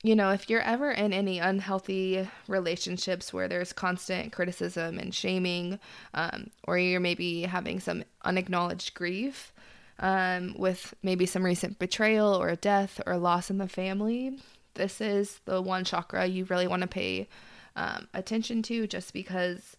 you 0.04 0.16
know, 0.16 0.32
if 0.32 0.50
you're 0.50 0.62
ever 0.62 0.92
in 0.92 1.14
any 1.14 1.40
unhealthy 1.40 2.28
relationships 2.48 3.34
where 3.34 3.48
there's 3.48 3.74
constant 3.74 4.32
criticism 4.32 4.98
and 5.00 5.14
shaming, 5.14 5.80
um, 6.14 6.50
or 6.64 6.78
you're 6.78 7.00
maybe 7.00 7.44
having 7.44 7.80
some 7.80 8.04
unacknowledged 8.24 8.94
grief 8.94 9.54
um, 10.00 10.56
with 10.58 10.94
maybe 11.04 11.26
some 11.26 11.46
recent 11.46 11.80
betrayal 11.80 12.34
or 12.34 12.50
a 12.50 12.56
death 12.56 13.00
or 13.06 13.18
loss 13.18 13.50
in 13.50 13.58
the 13.58 13.68
family, 13.68 14.40
this 14.74 15.02
is 15.02 15.40
the 15.46 15.62
one 15.62 15.84
chakra 15.84 16.26
you 16.26 16.46
really 16.46 16.68
want 16.68 16.82
to 16.82 16.88
pay 16.88 17.28
um, 17.76 18.08
attention 18.14 18.62
to 18.64 18.88
just 18.88 19.14
because 19.14 19.76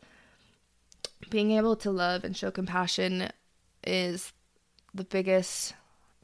being 1.31 1.53
able 1.53 1.77
to 1.77 1.91
love 1.91 2.25
and 2.25 2.37
show 2.37 2.51
compassion 2.51 3.31
is 3.85 4.33
the 4.95 5.05
biggest 5.05 5.75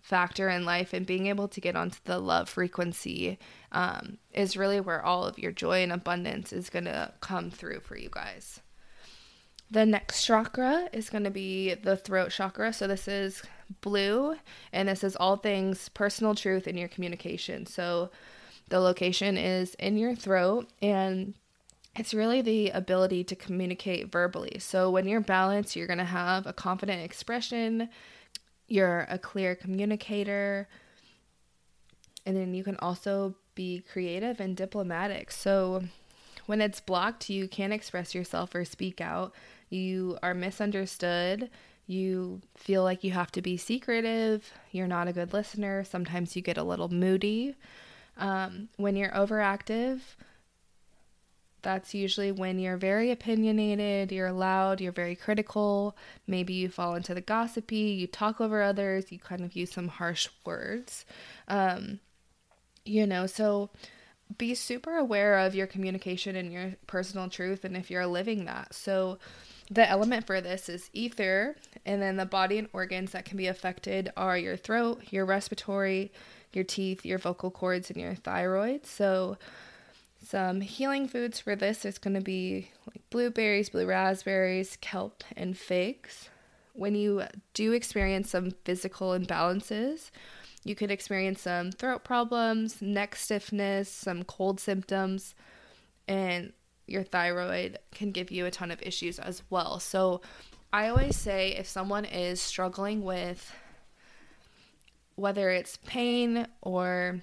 factor 0.02 0.48
in 0.48 0.64
life 0.64 0.94
and 0.94 1.06
being 1.06 1.26
able 1.26 1.48
to 1.48 1.60
get 1.60 1.76
onto 1.76 1.98
the 2.04 2.18
love 2.18 2.48
frequency 2.48 3.38
um, 3.72 4.16
is 4.32 4.56
really 4.56 4.80
where 4.80 5.04
all 5.04 5.24
of 5.24 5.38
your 5.38 5.52
joy 5.52 5.82
and 5.82 5.92
abundance 5.92 6.52
is 6.52 6.70
going 6.70 6.86
to 6.86 7.12
come 7.20 7.50
through 7.50 7.80
for 7.80 7.96
you 7.96 8.08
guys. 8.10 8.60
The 9.70 9.84
next 9.84 10.24
chakra 10.24 10.88
is 10.94 11.10
going 11.10 11.24
to 11.24 11.30
be 11.30 11.74
the 11.74 11.96
throat 11.96 12.30
chakra. 12.30 12.72
So, 12.72 12.86
this 12.86 13.06
is 13.06 13.42
blue, 13.82 14.36
and 14.72 14.88
this 14.88 15.04
is 15.04 15.14
all 15.16 15.36
things 15.36 15.90
personal 15.90 16.34
truth 16.34 16.66
in 16.66 16.78
your 16.78 16.88
communication. 16.88 17.66
So, 17.66 18.10
the 18.70 18.80
location 18.80 19.36
is 19.36 19.74
in 19.74 19.98
your 19.98 20.14
throat, 20.14 20.70
and 20.80 21.34
it's 21.96 22.14
really 22.14 22.42
the 22.42 22.70
ability 22.70 23.24
to 23.24 23.36
communicate 23.36 24.12
verbally. 24.12 24.58
So 24.60 24.90
when 24.90 25.08
you're 25.08 25.20
balanced, 25.20 25.74
you're 25.74 25.86
going 25.86 25.98
to 25.98 26.04
have 26.04 26.46
a 26.46 26.52
confident 26.52 27.02
expression, 27.02 27.88
you're 28.68 29.06
a 29.10 29.18
clear 29.18 29.54
communicator, 29.54 30.68
and 32.24 32.36
then 32.36 32.54
you 32.54 32.62
can 32.62 32.76
also 32.76 33.34
be 33.54 33.82
creative 33.90 34.38
and 34.38 34.56
diplomatic. 34.56 35.30
So 35.32 35.82
when 36.46 36.60
it's 36.60 36.80
blocked, 36.80 37.28
you 37.28 37.48
can't 37.48 37.72
express 37.72 38.14
yourself 38.14 38.54
or 38.54 38.64
speak 38.64 39.00
out. 39.00 39.34
You 39.70 40.18
are 40.22 40.34
misunderstood. 40.34 41.50
You 41.86 42.42
feel 42.54 42.82
like 42.84 43.02
you 43.02 43.12
have 43.12 43.32
to 43.32 43.42
be 43.42 43.56
secretive. 43.56 44.52
You're 44.70 44.86
not 44.86 45.08
a 45.08 45.12
good 45.12 45.32
listener. 45.32 45.84
Sometimes 45.84 46.36
you 46.36 46.42
get 46.42 46.58
a 46.58 46.62
little 46.62 46.90
moody. 46.90 47.54
Um, 48.18 48.68
when 48.76 48.94
you're 48.94 49.10
overactive, 49.10 50.00
that's 51.62 51.94
usually 51.94 52.32
when 52.32 52.58
you're 52.58 52.76
very 52.76 53.10
opinionated, 53.10 54.12
you're 54.12 54.32
loud, 54.32 54.80
you're 54.80 54.92
very 54.92 55.16
critical. 55.16 55.96
Maybe 56.26 56.54
you 56.54 56.68
fall 56.68 56.94
into 56.94 57.14
the 57.14 57.20
gossipy, 57.20 57.76
you 57.76 58.06
talk 58.06 58.40
over 58.40 58.62
others, 58.62 59.10
you 59.10 59.18
kind 59.18 59.42
of 59.42 59.56
use 59.56 59.72
some 59.72 59.88
harsh 59.88 60.28
words. 60.44 61.04
Um, 61.48 62.00
you 62.84 63.06
know, 63.06 63.26
so 63.26 63.70
be 64.36 64.54
super 64.54 64.96
aware 64.96 65.38
of 65.38 65.54
your 65.54 65.66
communication 65.66 66.36
and 66.36 66.52
your 66.52 66.74
personal 66.86 67.28
truth 67.30 67.64
and 67.64 67.76
if 67.76 67.90
you're 67.90 68.06
living 68.06 68.44
that. 68.44 68.74
So, 68.74 69.18
the 69.70 69.88
element 69.88 70.26
for 70.26 70.40
this 70.40 70.70
is 70.70 70.88
ether, 70.94 71.54
and 71.84 72.00
then 72.00 72.16
the 72.16 72.24
body 72.24 72.56
and 72.56 72.68
organs 72.72 73.12
that 73.12 73.26
can 73.26 73.36
be 73.36 73.48
affected 73.48 74.10
are 74.16 74.38
your 74.38 74.56
throat, 74.56 75.02
your 75.10 75.26
respiratory, 75.26 76.10
your 76.54 76.64
teeth, 76.64 77.04
your 77.04 77.18
vocal 77.18 77.50
cords, 77.50 77.90
and 77.90 78.00
your 78.00 78.14
thyroid. 78.14 78.86
So, 78.86 79.36
Some 80.28 80.60
healing 80.60 81.08
foods 81.08 81.40
for 81.40 81.56
this 81.56 81.86
is 81.86 81.96
going 81.96 82.12
to 82.12 82.20
be 82.20 82.70
like 82.86 83.00
blueberries, 83.08 83.70
blue 83.70 83.86
raspberries, 83.86 84.76
kelp, 84.82 85.24
and 85.34 85.56
figs. 85.56 86.28
When 86.74 86.94
you 86.94 87.22
do 87.54 87.72
experience 87.72 88.28
some 88.28 88.50
physical 88.66 89.18
imbalances, 89.18 90.10
you 90.64 90.74
could 90.74 90.90
experience 90.90 91.40
some 91.40 91.72
throat 91.72 92.04
problems, 92.04 92.82
neck 92.82 93.16
stiffness, 93.16 93.88
some 93.88 94.22
cold 94.22 94.60
symptoms, 94.60 95.34
and 96.06 96.52
your 96.86 97.04
thyroid 97.04 97.78
can 97.90 98.10
give 98.10 98.30
you 98.30 98.44
a 98.44 98.50
ton 98.50 98.70
of 98.70 98.82
issues 98.82 99.18
as 99.18 99.42
well. 99.48 99.80
So, 99.80 100.20
I 100.74 100.88
always 100.88 101.16
say 101.16 101.52
if 101.52 101.66
someone 101.66 102.04
is 102.04 102.38
struggling 102.38 103.02
with 103.02 103.50
whether 105.14 105.48
it's 105.48 105.78
pain 105.86 106.46
or 106.60 107.22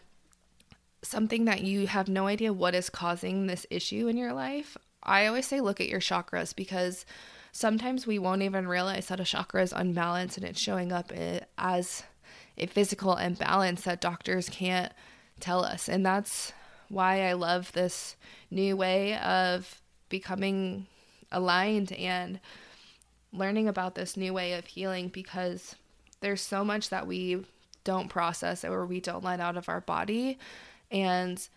something 1.08 1.46
that 1.46 1.62
you 1.62 1.88
have 1.88 2.08
no 2.08 2.28
idea 2.28 2.54
what 2.54 2.76
is 2.76 2.90
causing 2.90 3.48
this 3.48 3.66
issue 3.70 4.08
in 4.08 4.18
your 4.18 4.34
life, 4.34 4.78
I 5.04 5.28
always 5.28 5.46
say 5.46 5.62
look 5.62 5.80
at 5.80 5.90
your 5.90 6.00
chakras 6.00 6.56
because 6.56 7.06
sometimes 7.52 8.08
we 8.08 8.20
won't 8.20 8.42
even 8.42 8.68
realize 8.68 9.08
that 9.08 9.20
a 9.20 9.26
chakra 9.26 9.62
is 9.62 9.74
unbalanced 9.74 10.38
and 10.38 10.46
it's 10.46 10.60
showing 10.60 10.92
up 10.92 11.12
as 11.58 12.04
a 12.58 12.66
physical 12.68 13.16
imbalance 13.16 13.84
that 13.84 14.02
doctors 14.02 14.50
can't 14.50 14.92
tell 15.40 15.64
us. 15.64 15.88
And 15.88 16.06
that's 16.06 16.54
why 16.90 17.28
I 17.28 17.34
love 17.34 17.72
this 17.72 18.16
new 18.50 18.76
way 18.76 19.18
of 19.18 19.82
becoming 20.10 20.88
aligned 21.32 21.92
and 21.94 22.40
learning 23.34 23.68
about 23.68 23.96
this 23.96 24.16
new 24.16 24.34
way 24.34 24.54
of 24.54 24.66
healing 24.66 25.10
because 25.10 25.76
there's 26.22 26.42
so 26.42 26.64
much 26.64 26.90
that 26.90 27.08
we 27.08 27.46
don't 27.84 28.10
process 28.10 28.64
or 28.64 28.86
we 28.86 29.00
don't 29.00 29.24
let 29.24 29.40
out 29.40 29.58
of 29.58 29.70
our 29.70 29.82
body. 29.82 30.38
And 30.92 31.48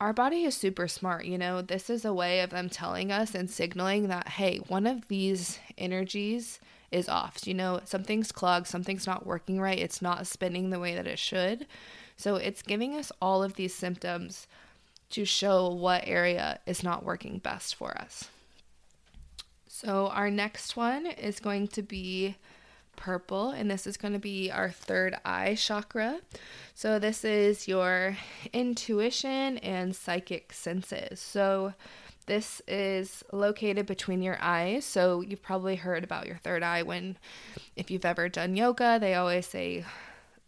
our 0.00 0.12
body 0.12 0.44
is 0.44 0.56
super 0.56 0.88
smart. 0.88 1.24
You 1.24 1.38
know, 1.38 1.62
this 1.62 1.88
is 1.88 2.04
a 2.04 2.12
way 2.12 2.40
of 2.40 2.50
them 2.50 2.68
telling 2.68 3.12
us 3.12 3.34
and 3.34 3.50
signaling 3.50 4.08
that, 4.08 4.28
hey, 4.28 4.58
one 4.68 4.86
of 4.86 5.06
these 5.08 5.58
energies 5.78 6.58
is 6.90 7.08
off. 7.08 7.46
You 7.46 7.54
know, 7.54 7.80
something's 7.84 8.32
clogged, 8.32 8.66
something's 8.66 9.06
not 9.06 9.26
working 9.26 9.60
right, 9.60 9.78
it's 9.78 10.02
not 10.02 10.26
spinning 10.26 10.70
the 10.70 10.80
way 10.80 10.94
that 10.94 11.06
it 11.06 11.18
should. 11.18 11.66
So 12.16 12.36
it's 12.36 12.62
giving 12.62 12.94
us 12.96 13.10
all 13.20 13.42
of 13.42 13.54
these 13.54 13.74
symptoms 13.74 14.46
to 15.10 15.24
show 15.24 15.68
what 15.68 16.04
area 16.06 16.60
is 16.66 16.82
not 16.82 17.04
working 17.04 17.38
best 17.38 17.74
for 17.74 17.96
us. 17.96 18.28
So 19.68 20.08
our 20.08 20.30
next 20.30 20.76
one 20.76 21.06
is 21.06 21.40
going 21.40 21.68
to 21.68 21.82
be 21.82 22.36
purple, 22.96 23.50
and 23.50 23.70
this 23.70 23.86
is 23.86 23.96
going 23.96 24.12
to 24.12 24.18
be 24.18 24.50
our 24.50 24.70
third 24.70 25.16
eye 25.24 25.54
chakra. 25.54 26.20
So, 26.74 26.98
this 26.98 27.24
is 27.24 27.68
your 27.68 28.16
intuition 28.52 29.58
and 29.58 29.94
psychic 29.94 30.52
senses. 30.52 31.20
So, 31.20 31.74
this 32.26 32.62
is 32.68 33.24
located 33.32 33.86
between 33.86 34.22
your 34.22 34.38
eyes. 34.40 34.84
So, 34.84 35.20
you've 35.20 35.42
probably 35.42 35.76
heard 35.76 36.04
about 36.04 36.26
your 36.26 36.36
third 36.36 36.62
eye 36.62 36.82
when, 36.82 37.16
if 37.76 37.90
you've 37.90 38.04
ever 38.04 38.28
done 38.28 38.56
yoga, 38.56 38.98
they 39.00 39.14
always 39.14 39.46
say 39.46 39.84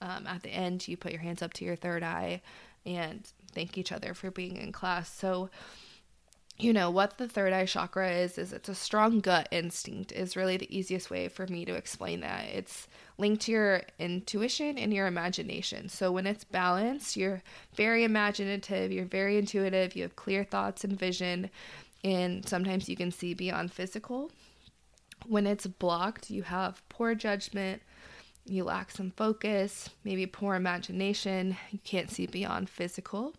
um, 0.01 0.27
at 0.27 0.43
the 0.43 0.51
end, 0.51 0.87
you 0.87 0.97
put 0.97 1.13
your 1.13 1.23
hands 1.23 1.43
up 1.43 1.53
to 1.55 1.65
your 1.65 1.77
third 1.77 2.03
eye 2.03 2.43
and 2.85 3.27
thank 3.53 3.79
each 3.79 3.93
other 3.93 4.15
for 4.15 4.31
being 4.31 4.57
in 4.57 4.73
class. 4.73 5.11
So, 5.11 5.51
you 6.59 6.73
know 6.73 6.89
what 6.91 7.19
the 7.19 7.29
third 7.29 7.53
eye 7.53 7.67
chakra 7.67 8.11
is 8.13 8.39
is 8.39 8.53
it's 8.53 8.69
a 8.69 8.75
strong 8.75 9.19
gut 9.19 9.49
instinct 9.51 10.13
is 10.13 10.37
really 10.37 10.57
the 10.57 10.77
easiest 10.77 11.11
way 11.11 11.29
for 11.29 11.47
me 11.49 11.65
to 11.65 11.75
explain 11.75 12.21
that. 12.21 12.45
It's 12.47 12.87
linked 13.19 13.43
to 13.43 13.53
your 13.53 13.83
intuition 13.99 14.79
and 14.79 14.95
your 14.95 15.07
imagination. 15.07 15.89
So 15.89 16.13
when 16.13 16.27
it's 16.27 16.45
balanced 16.45 17.17
you're 17.17 17.43
very 17.75 18.05
imaginative 18.05 18.93
you're 18.93 19.05
very 19.05 19.37
intuitive 19.37 19.97
you 19.97 20.03
have 20.03 20.15
clear 20.15 20.45
thoughts 20.45 20.85
and 20.85 20.99
vision 20.99 21.51
and 22.05 22.47
sometimes 22.47 22.89
you 22.89 22.97
can 22.97 23.11
see 23.11 23.35
beyond 23.35 23.73
physical. 23.73 24.31
When 25.27 25.49
it's 25.49 25.67
blocked 25.67 26.31
you 26.31 26.45
have 26.45 26.89
poor 26.89 27.17
judgment 27.17 27.83
you 28.47 28.63
lack 28.63 28.93
some 28.93 29.11
focus 29.11 29.91
maybe 30.05 30.27
poor 30.27 30.55
imagination 30.55 31.57
you 31.73 31.81
can't 31.83 32.11
see 32.11 32.27
beyond 32.27 32.71
physical. 32.71 33.35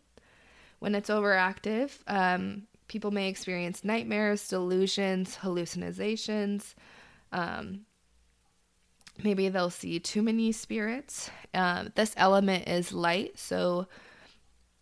When 0.80 0.96
it's 0.96 1.10
overactive 1.10 1.92
um, 2.08 2.64
people 2.88 3.12
may 3.12 3.30
experience 3.30 3.84
nightmares, 3.84 4.48
delusions, 4.48 5.36
hallucinations. 5.36 6.76
Um, 7.32 7.82
maybe 9.24 9.50
they'll 9.50 9.70
see 9.70 10.00
too 10.00 10.22
many 10.22 10.52
spirits. 10.52 11.30
Um, 11.54 11.92
this 11.96 12.14
element 12.18 12.68
is 12.68 12.94
light, 12.94 13.40
so 13.40 13.88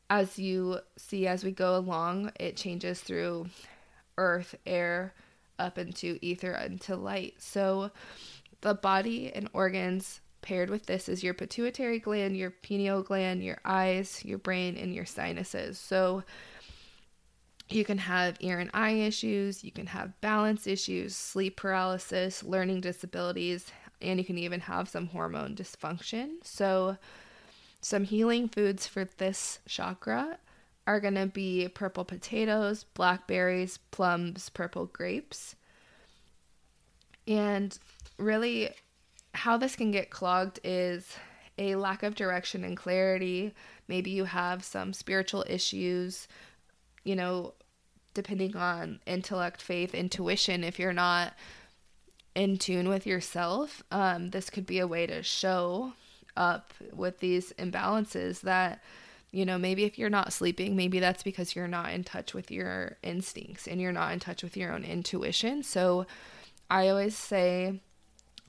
as 0.10 0.38
you 0.38 0.80
see 0.98 1.28
as 1.28 1.44
we 1.44 1.52
go 1.52 1.78
along, 1.78 2.32
it 2.40 2.58
changes 2.58 3.00
through 3.00 3.48
earth, 4.18 4.54
air, 4.66 5.14
up 5.58 5.78
into 5.78 6.20
ether, 6.22 6.52
into 6.54 6.96
light. 6.96 7.36
So 7.40 7.92
the 8.62 8.74
body 8.76 9.32
and 9.34 9.50
organs 9.54 10.22
paired 10.42 10.70
with 10.70 10.86
this 10.86 11.10
is 11.10 11.24
your 11.24 11.34
pituitary 11.34 12.00
gland, 12.00 12.38
your 12.38 12.52
pineal 12.52 13.02
gland, 13.02 13.44
your 13.44 13.60
eyes, 13.66 14.24
your 14.24 14.38
brain, 14.38 14.78
and 14.78 14.94
your 14.94 15.06
sinuses. 15.06 15.80
So 15.80 16.24
you 17.74 17.86
can 17.86 17.98
have 17.98 18.38
ear 18.40 18.60
and 18.60 18.70
eye 18.74 18.92
issues, 18.92 19.64
you 19.64 19.72
can 19.72 19.88
have 19.88 20.20
balance 20.22 20.68
issues, 20.68 21.16
sleep 21.16 21.58
paralysis, 21.58 22.44
learning 22.44 22.82
disabilities, 22.82 23.72
and 24.02 24.20
you 24.20 24.26
can 24.26 24.38
even 24.38 24.60
have 24.62 24.90
some 24.90 25.08
hormone 25.08 25.56
dysfunction. 25.56 26.44
So, 26.44 26.98
some 27.82 28.06
healing 28.06 28.48
foods 28.48 28.88
for 28.88 29.06
this 29.18 29.60
chakra 29.68 30.38
are 30.88 31.00
going 31.00 31.16
to 31.16 31.26
be 31.26 31.68
purple 31.68 32.06
potatoes, 32.06 32.84
blackberries, 32.84 33.78
plums, 33.92 34.50
purple 34.50 34.86
grapes. 34.86 35.56
And 37.28 37.78
really, 38.18 38.70
how 39.34 39.58
this 39.58 39.76
can 39.76 39.92
get 39.92 40.10
clogged 40.10 40.60
is 40.64 41.16
a 41.58 41.76
lack 41.76 42.04
of 42.04 42.16
direction 42.16 42.64
and 42.64 42.76
clarity. 42.76 43.54
Maybe 43.88 44.12
you 44.12 44.26
have 44.26 44.64
some 44.64 44.94
spiritual 44.94 45.46
issues, 45.48 46.28
you 47.04 47.16
know, 47.16 47.54
depending 48.14 48.56
on 48.56 49.00
intellect, 49.06 49.62
faith, 49.62 49.94
intuition, 49.94 50.64
if 50.64 50.80
you're 50.80 50.94
not 50.94 51.34
in 52.36 52.58
tune 52.58 52.90
with 52.90 53.06
yourself, 53.06 53.84
um, 53.92 54.30
this 54.32 54.50
could 54.50 54.66
be 54.66 54.80
a 54.80 54.88
way 54.88 55.06
to 55.06 55.22
show 55.24 55.94
up 56.36 56.74
with 56.92 57.20
these 57.20 57.54
imbalances 57.60 58.42
that, 58.42 58.82
you 59.32 59.46
know, 59.46 59.58
maybe 59.58 59.84
if 59.84 60.00
you're 60.00 60.10
not 60.10 60.34
sleeping, 60.34 60.76
maybe 60.76 61.00
that's 61.00 61.24
because 61.24 61.56
you're 61.56 61.68
not 61.68 61.92
in 61.92 62.04
touch 62.04 62.34
with 62.34 62.50
your 62.50 62.98
instincts 63.04 63.68
and 63.68 63.80
you're 63.80 63.92
not 63.92 64.14
in 64.14 64.20
touch 64.20 64.44
with 64.44 64.58
your 64.58 64.72
own 64.72 64.84
intuition. 64.84 65.64
So 65.64 66.08
I 66.70 66.88
always 66.88 67.16
say, 67.16 67.82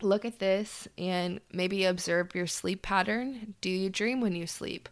look 0.01 0.25
at 0.25 0.39
this 0.39 0.89
and 0.97 1.41
maybe 1.53 1.85
observe 1.85 2.35
your 2.35 2.47
sleep 2.47 2.83
pattern. 2.83 3.55
Do 3.61 3.71
you 3.71 3.91
dream 3.91 4.21
when 4.21 4.35
you 4.35 4.47
sleep? 4.47 4.89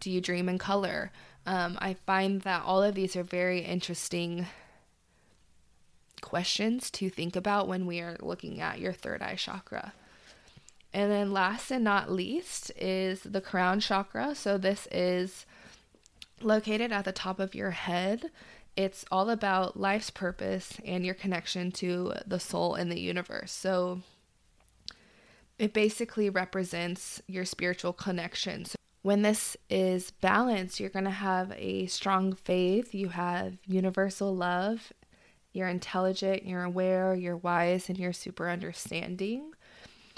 Do 0.00 0.10
you 0.10 0.20
dream 0.20 0.48
in 0.48 0.58
color? 0.58 1.12
Um, 1.46 1.76
I 1.80 1.94
find 1.94 2.40
that 2.42 2.62
all 2.64 2.82
of 2.82 2.94
these 2.94 3.16
are 3.16 3.22
very 3.22 3.60
interesting 3.60 4.46
questions 6.20 6.90
to 6.90 7.10
think 7.10 7.36
about 7.36 7.68
when 7.68 7.86
we 7.86 8.00
are 8.00 8.16
looking 8.20 8.60
at 8.60 8.80
your 8.80 8.92
third 8.92 9.20
eye 9.20 9.34
chakra. 9.34 9.92
And 10.92 11.10
then, 11.10 11.32
last 11.32 11.70
and 11.70 11.84
not 11.84 12.10
least, 12.10 12.70
is 12.76 13.22
the 13.22 13.40
crown 13.40 13.80
chakra. 13.80 14.34
So, 14.34 14.56
this 14.56 14.86
is 14.90 15.44
located 16.40 16.92
at 16.92 17.04
the 17.04 17.12
top 17.12 17.40
of 17.40 17.54
your 17.54 17.72
head. 17.72 18.30
It's 18.76 19.04
all 19.10 19.28
about 19.28 19.78
life's 19.78 20.10
purpose 20.10 20.78
and 20.84 21.04
your 21.04 21.14
connection 21.14 21.72
to 21.72 22.14
the 22.26 22.40
soul 22.40 22.74
and 22.74 22.90
the 22.90 23.00
universe. 23.00 23.52
So, 23.52 24.02
it 25.58 25.72
basically 25.72 26.30
represents 26.30 27.22
your 27.26 27.44
spiritual 27.44 27.92
connection. 27.92 28.64
So 28.64 28.76
when 29.04 29.20
this 29.20 29.54
is 29.68 30.12
balanced, 30.12 30.80
you're 30.80 30.88
going 30.88 31.04
to 31.04 31.10
have 31.10 31.52
a 31.58 31.84
strong 31.88 32.32
faith, 32.32 32.94
you 32.94 33.10
have 33.10 33.58
universal 33.66 34.34
love, 34.34 34.94
you're 35.52 35.68
intelligent, 35.68 36.46
you're 36.46 36.64
aware, 36.64 37.14
you're 37.14 37.36
wise, 37.36 37.90
and 37.90 37.98
you're 37.98 38.14
super 38.14 38.48
understanding. 38.48 39.52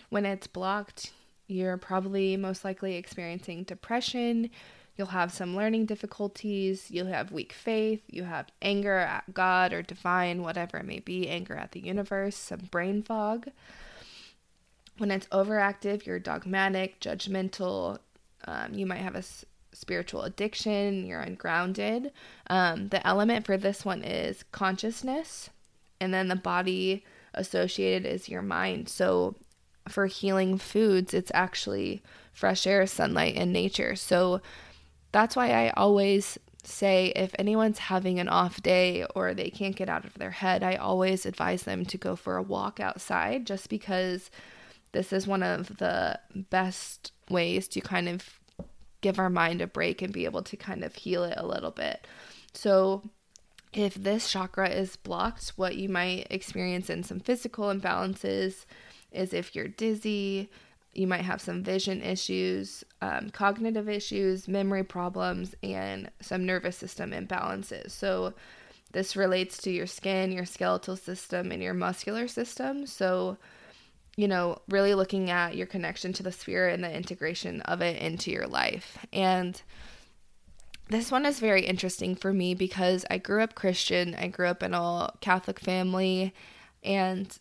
When 0.08 0.24
it's 0.24 0.46
blocked, 0.46 1.10
you're 1.48 1.76
probably 1.76 2.36
most 2.36 2.64
likely 2.64 2.94
experiencing 2.94 3.64
depression. 3.64 4.50
You'll 4.96 5.08
have 5.08 5.32
some 5.32 5.56
learning 5.56 5.86
difficulties. 5.86 6.88
You'll 6.88 7.08
have 7.08 7.32
weak 7.32 7.52
faith. 7.52 8.02
You 8.06 8.22
have 8.22 8.46
anger 8.62 8.98
at 8.98 9.34
God 9.34 9.72
or 9.72 9.82
divine, 9.82 10.42
whatever 10.42 10.76
it 10.76 10.86
may 10.86 11.00
be, 11.00 11.28
anger 11.28 11.56
at 11.56 11.72
the 11.72 11.80
universe, 11.80 12.36
some 12.36 12.68
brain 12.70 13.02
fog. 13.02 13.48
When 14.96 15.10
it's 15.10 15.26
overactive, 15.26 16.06
you're 16.06 16.20
dogmatic, 16.20 17.00
judgmental, 17.00 17.98
um, 18.46 18.74
you 18.74 18.86
might 18.86 18.98
have 18.98 19.14
a 19.14 19.18
s- 19.18 19.44
spiritual 19.72 20.22
addiction, 20.22 21.06
you're 21.06 21.20
ungrounded. 21.20 22.12
Um, 22.48 22.88
the 22.88 23.06
element 23.06 23.46
for 23.46 23.56
this 23.56 23.84
one 23.84 24.02
is 24.02 24.44
consciousness, 24.52 25.50
and 26.00 26.12
then 26.12 26.28
the 26.28 26.36
body 26.36 27.04
associated 27.34 28.06
is 28.06 28.28
your 28.28 28.42
mind. 28.42 28.88
So 28.88 29.34
for 29.88 30.06
healing 30.06 30.58
foods, 30.58 31.14
it's 31.14 31.30
actually 31.34 32.02
fresh 32.32 32.66
air, 32.66 32.86
sunlight, 32.86 33.36
and 33.36 33.52
nature. 33.52 33.96
So 33.96 34.40
that's 35.12 35.36
why 35.36 35.50
I 35.50 35.70
always 35.70 36.38
say 36.64 37.12
if 37.14 37.34
anyone's 37.38 37.78
having 37.78 38.18
an 38.18 38.28
off 38.28 38.62
day 38.62 39.06
or 39.14 39.32
they 39.32 39.50
can't 39.50 39.76
get 39.76 39.88
out 39.88 40.04
of 40.04 40.14
their 40.14 40.32
head, 40.32 40.62
I 40.62 40.74
always 40.74 41.24
advise 41.24 41.62
them 41.62 41.84
to 41.86 41.98
go 41.98 42.16
for 42.16 42.36
a 42.36 42.42
walk 42.42 42.80
outside 42.80 43.46
just 43.46 43.68
because 43.68 44.30
this 44.96 45.12
is 45.12 45.26
one 45.26 45.42
of 45.42 45.76
the 45.76 46.18
best 46.48 47.12
ways 47.28 47.68
to 47.68 47.82
kind 47.82 48.08
of 48.08 48.40
give 49.02 49.18
our 49.18 49.28
mind 49.28 49.60
a 49.60 49.66
break 49.66 50.00
and 50.00 50.10
be 50.10 50.24
able 50.24 50.42
to 50.42 50.56
kind 50.56 50.82
of 50.82 50.94
heal 50.94 51.22
it 51.22 51.34
a 51.36 51.46
little 51.46 51.70
bit. 51.70 52.06
So, 52.54 53.02
if 53.74 53.92
this 53.92 54.30
chakra 54.30 54.70
is 54.70 54.96
blocked, 54.96 55.52
what 55.56 55.76
you 55.76 55.90
might 55.90 56.28
experience 56.30 56.88
in 56.88 57.02
some 57.02 57.20
physical 57.20 57.66
imbalances 57.66 58.64
is 59.12 59.34
if 59.34 59.54
you're 59.54 59.68
dizzy, 59.68 60.48
you 60.94 61.06
might 61.06 61.26
have 61.26 61.42
some 61.42 61.62
vision 61.62 62.00
issues, 62.00 62.82
um, 63.02 63.28
cognitive 63.28 63.90
issues, 63.90 64.48
memory 64.48 64.82
problems, 64.82 65.54
and 65.62 66.10
some 66.22 66.46
nervous 66.46 66.78
system 66.78 67.10
imbalances. 67.10 67.90
So, 67.90 68.32
this 68.92 69.14
relates 69.14 69.58
to 69.58 69.70
your 69.70 69.86
skin, 69.86 70.32
your 70.32 70.46
skeletal 70.46 70.96
system, 70.96 71.52
and 71.52 71.62
your 71.62 71.74
muscular 71.74 72.28
system. 72.28 72.86
So, 72.86 73.36
you 74.16 74.26
know, 74.26 74.58
really 74.68 74.94
looking 74.94 75.30
at 75.30 75.56
your 75.56 75.66
connection 75.66 76.12
to 76.14 76.22
the 76.22 76.32
spirit 76.32 76.74
and 76.74 76.82
the 76.82 76.94
integration 76.94 77.60
of 77.62 77.82
it 77.82 78.00
into 78.00 78.30
your 78.30 78.46
life. 78.46 78.98
And 79.12 79.60
this 80.88 81.10
one 81.10 81.26
is 81.26 81.38
very 81.38 81.66
interesting 81.66 82.14
for 82.14 82.32
me 82.32 82.54
because 82.54 83.04
I 83.10 83.18
grew 83.18 83.42
up 83.42 83.54
Christian, 83.54 84.14
I 84.14 84.28
grew 84.28 84.46
up 84.46 84.62
in 84.62 84.72
a 84.72 85.12
Catholic 85.20 85.60
family, 85.60 86.32
and 86.82 87.36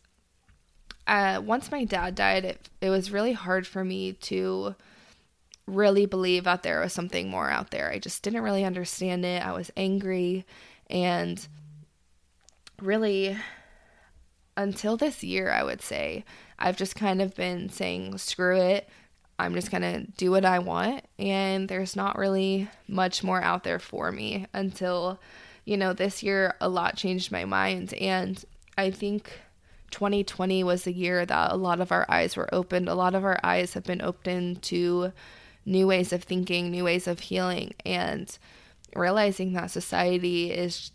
uh, 1.08 1.42
once 1.44 1.72
my 1.72 1.86
dad 1.86 2.16
died, 2.16 2.44
it, 2.44 2.70
it 2.82 2.90
was 2.90 3.12
really 3.12 3.34
hard 3.34 3.68
for 3.68 3.86
me 3.86 4.14
to 4.14 4.76
really 5.68 6.06
believe 6.06 6.44
that 6.44 6.64
there 6.64 6.82
was 6.82 6.94
something 6.94 7.30
more 7.30 7.50
out 7.50 7.72
there. 7.72 7.92
I 7.92 8.00
just 8.00 8.24
didn't 8.24 8.44
really 8.44 8.66
understand 8.66 9.24
it. 9.24 9.46
I 9.46 9.54
was 9.54 9.72
angry, 9.78 10.46
and 10.90 11.48
really, 12.82 13.38
until 14.58 14.98
this 14.98 15.24
year, 15.24 15.52
I 15.52 15.64
would 15.64 15.82
say, 15.82 16.26
I've 16.58 16.78
just 16.78 16.96
kind 16.96 17.22
of 17.22 17.36
been 17.36 17.70
saying, 17.70 18.18
screw 18.18 18.58
it. 18.58 18.90
I'm 19.38 19.54
just 19.54 19.72
going 19.72 19.82
to 19.82 20.12
do 20.18 20.32
what 20.32 20.46
I 20.46 20.60
want. 20.60 21.04
And 21.20 21.68
there's 21.68 21.96
not 21.96 22.18
really 22.18 22.70
much 22.88 23.24
more 23.24 23.42
out 23.42 23.64
there 23.64 23.80
for 23.80 24.12
me 24.12 24.48
until, 24.54 25.20
you 25.66 25.76
know, 25.76 25.94
this 25.94 26.24
year 26.24 26.56
a 26.62 26.70
lot 26.70 26.96
changed 26.96 27.32
my 27.32 27.44
mind. 27.44 27.94
And 27.96 28.44
I 28.78 28.92
think 28.92 29.40
2020 29.92 30.64
was 30.64 30.84
the 30.84 30.94
year 30.94 31.26
that 31.26 31.52
a 31.52 31.58
lot 31.58 31.82
of 31.82 31.92
our 31.92 32.06
eyes 32.08 32.38
were 32.38 32.54
opened. 32.54 32.88
A 32.88 32.96
lot 32.96 33.16
of 33.16 33.26
our 33.26 33.40
eyes 33.44 33.74
have 33.74 33.84
been 33.84 34.02
opened 34.02 34.62
to 34.64 35.12
new 35.66 35.88
ways 35.88 36.14
of 36.14 36.24
thinking, 36.24 36.72
new 36.72 36.84
ways 36.84 37.08
of 37.08 37.20
healing, 37.20 37.74
and 37.86 38.38
realizing 38.96 39.54
that 39.54 39.72
society 39.72 40.52
is 40.52 40.92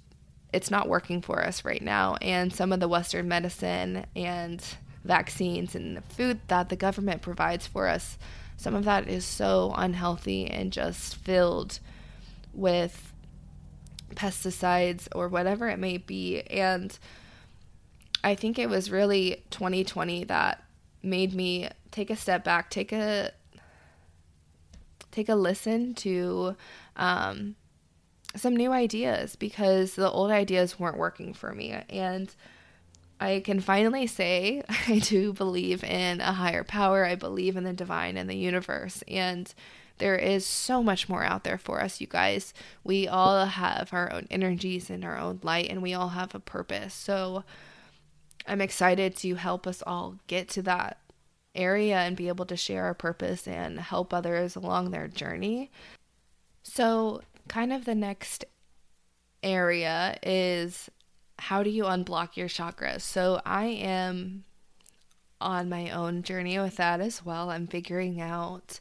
it's 0.53 0.71
not 0.71 0.89
working 0.89 1.23
for 1.23 1.45
us 1.45 1.65
right 1.65 1.83
now 1.83 2.17
and 2.21 2.53
some 2.53 2.73
of 2.73 2.81
the 2.81 2.89
western 2.89 3.29
medicine 3.29 4.05
and 4.17 4.65
vaccines 5.05 5.75
and 5.75 5.97
the 5.97 6.03
food 6.03 6.41
that 6.49 6.69
the 6.69 6.77
government 6.77 7.23
provides 7.23 7.67
for 7.67 7.89
us 7.89 8.19
some 8.57 8.75
of 8.75 8.85
that 8.85 9.09
is 9.09 9.25
so 9.25 9.73
unhealthy 9.77 10.47
and 10.47 10.73
just 10.73 11.17
filled 11.17 11.81
with 12.53 13.13
pesticides 14.15 15.09
or 15.15 15.29
whatever 15.29 15.69
it 15.69 15.79
may 15.79 15.97
be 15.97 16.43
and 16.43 16.99
I 18.23 18.35
think 18.35 18.59
it 18.59 18.69
was 18.69 18.91
really 18.91 19.43
2020 19.51 20.25
that 20.25 20.63
made 21.03 21.35
me 21.35 21.69
take 21.91 22.11
a 22.11 22.17
step 22.17 22.45
back, 22.45 22.71
take 22.71 22.93
a 22.93 23.33
take 25.11 25.29
a 25.29 25.35
listen 25.35 25.95
to 25.95 26.55
um, 26.97 27.57
some 28.37 28.55
new 28.55 28.73
ideas 28.73 29.35
because 29.35 29.95
the 29.95 30.09
old 30.09 30.31
ideas 30.31 30.79
weren't 30.79 30.99
working 30.99 31.35
for 31.35 31.53
me. 31.53 31.75
And 31.89 32.33
I 33.21 33.41
can 33.41 33.61
finally 33.61 34.07
say 34.07 34.63
I 34.89 34.99
do 34.99 35.33
believe 35.33 35.85
in 35.85 36.21
a 36.21 36.33
higher 36.33 36.65
power. 36.65 37.05
I 37.05 37.15
believe 37.15 37.57
in 37.57 37.65
the 37.65 37.73
divine 37.73 38.17
and 38.17 38.29
the 38.29 38.37
universe. 38.37 39.05
And 39.07 39.53
there 39.99 40.17
is 40.17 40.47
so 40.47 40.83
much 40.83 41.11
more 41.11 41.23
out 41.23 41.45
there 41.45 41.59
for 41.59 41.83
us, 41.83 42.01
you 42.01 42.07
guys. 42.07 42.55
We 42.83 43.07
all 43.07 43.45
have 43.45 43.91
our 43.93 44.11
own 44.11 44.27
energies 44.31 44.89
and 44.89 45.05
our 45.05 45.19
own 45.19 45.41
light, 45.43 45.69
and 45.69 45.83
we 45.83 45.93
all 45.93 46.09
have 46.09 46.35
a 46.35 46.41
purpose. 46.41 46.95
So, 46.95 47.45
I'm 48.47 48.63
excited 48.63 49.15
to 49.17 49.35
help 49.35 49.67
us 49.67 49.83
all 49.87 50.17
get 50.27 50.49
to 50.51 50.63
that 50.63 50.99
area 51.55 51.99
and 51.99 52.17
be 52.17 52.29
able 52.29 52.47
to 52.47 52.57
share 52.57 52.85
our 52.85 52.95
purpose 52.95 53.47
and 53.47 53.79
help 53.79 54.15
others 54.15 54.57
along 54.57 54.91
their 54.91 55.07
journey. 55.07 55.71
So, 56.63 57.21
kind 57.47 57.71
of 57.71 57.85
the 57.85 57.95
next 57.95 58.47
area 59.43 60.17
is 60.23 60.89
how 61.41 61.63
do 61.63 61.71
you 61.71 61.85
unblock 61.85 62.37
your 62.37 62.49
chakras? 62.49 63.01
So, 63.01 63.41
I 63.45 63.67
am 63.67 64.45
on 65.41 65.69
my 65.69 65.91
own 65.91 66.23
journey 66.23 66.59
with 66.59 66.77
that 66.77 67.01
as 67.01 67.25
well. 67.25 67.51
I'm 67.51 67.67
figuring 67.67 68.21
out, 68.21 68.81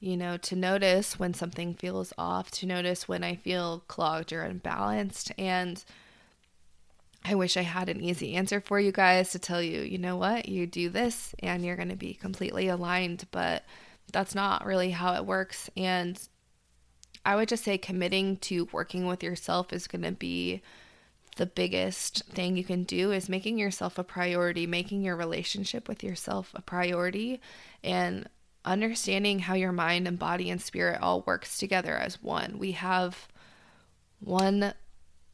you 0.00 0.16
know, 0.16 0.36
to 0.36 0.56
notice 0.56 1.18
when 1.18 1.34
something 1.34 1.74
feels 1.74 2.12
off, 2.16 2.50
to 2.52 2.66
notice 2.66 3.08
when 3.08 3.24
I 3.24 3.34
feel 3.34 3.82
clogged 3.88 4.32
or 4.32 4.42
unbalanced. 4.42 5.32
And 5.36 5.84
I 7.24 7.34
wish 7.34 7.56
I 7.56 7.62
had 7.62 7.88
an 7.88 8.00
easy 8.00 8.34
answer 8.36 8.60
for 8.60 8.78
you 8.78 8.92
guys 8.92 9.30
to 9.30 9.38
tell 9.38 9.60
you, 9.60 9.80
you 9.80 9.98
know 9.98 10.16
what, 10.16 10.48
you 10.48 10.66
do 10.66 10.88
this 10.88 11.34
and 11.40 11.64
you're 11.64 11.76
going 11.76 11.88
to 11.88 11.96
be 11.96 12.14
completely 12.14 12.68
aligned, 12.68 13.26
but 13.32 13.64
that's 14.12 14.34
not 14.34 14.64
really 14.64 14.90
how 14.90 15.14
it 15.14 15.26
works. 15.26 15.68
And 15.76 16.18
I 17.24 17.34
would 17.36 17.48
just 17.48 17.64
say 17.64 17.76
committing 17.76 18.36
to 18.38 18.68
working 18.72 19.06
with 19.06 19.22
yourself 19.22 19.72
is 19.72 19.88
going 19.88 20.02
to 20.02 20.12
be 20.12 20.62
the 21.38 21.46
biggest 21.46 22.24
thing 22.26 22.56
you 22.56 22.64
can 22.64 22.82
do 22.82 23.12
is 23.12 23.28
making 23.28 23.58
yourself 23.58 23.96
a 23.96 24.04
priority, 24.04 24.66
making 24.66 25.02
your 25.02 25.16
relationship 25.16 25.88
with 25.88 26.04
yourself 26.04 26.52
a 26.54 26.60
priority, 26.60 27.40
and 27.82 28.28
understanding 28.64 29.38
how 29.38 29.54
your 29.54 29.72
mind 29.72 30.06
and 30.06 30.18
body 30.18 30.50
and 30.50 30.60
spirit 30.60 31.00
all 31.00 31.22
works 31.22 31.56
together 31.56 31.96
as 31.96 32.22
one. 32.22 32.58
We 32.58 32.72
have 32.72 33.28
one 34.20 34.74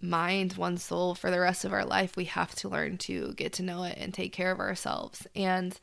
mind, 0.01 0.53
one 0.53 0.77
soul 0.77 1.15
for 1.15 1.31
the 1.31 1.41
rest 1.41 1.65
of 1.65 1.73
our 1.73 1.85
life, 1.85 2.17
we 2.17 2.27
have 2.27 2.55
to 2.57 2.69
learn 2.69 2.99
to 2.99 3.33
get 3.33 3.55
to 3.55 3.63
know 3.63 3.85
it 3.85 3.97
and 3.99 4.13
take 4.13 4.33
care 4.33 4.53
of 4.53 4.61
ourselves. 4.61 5.27
And 5.35 5.79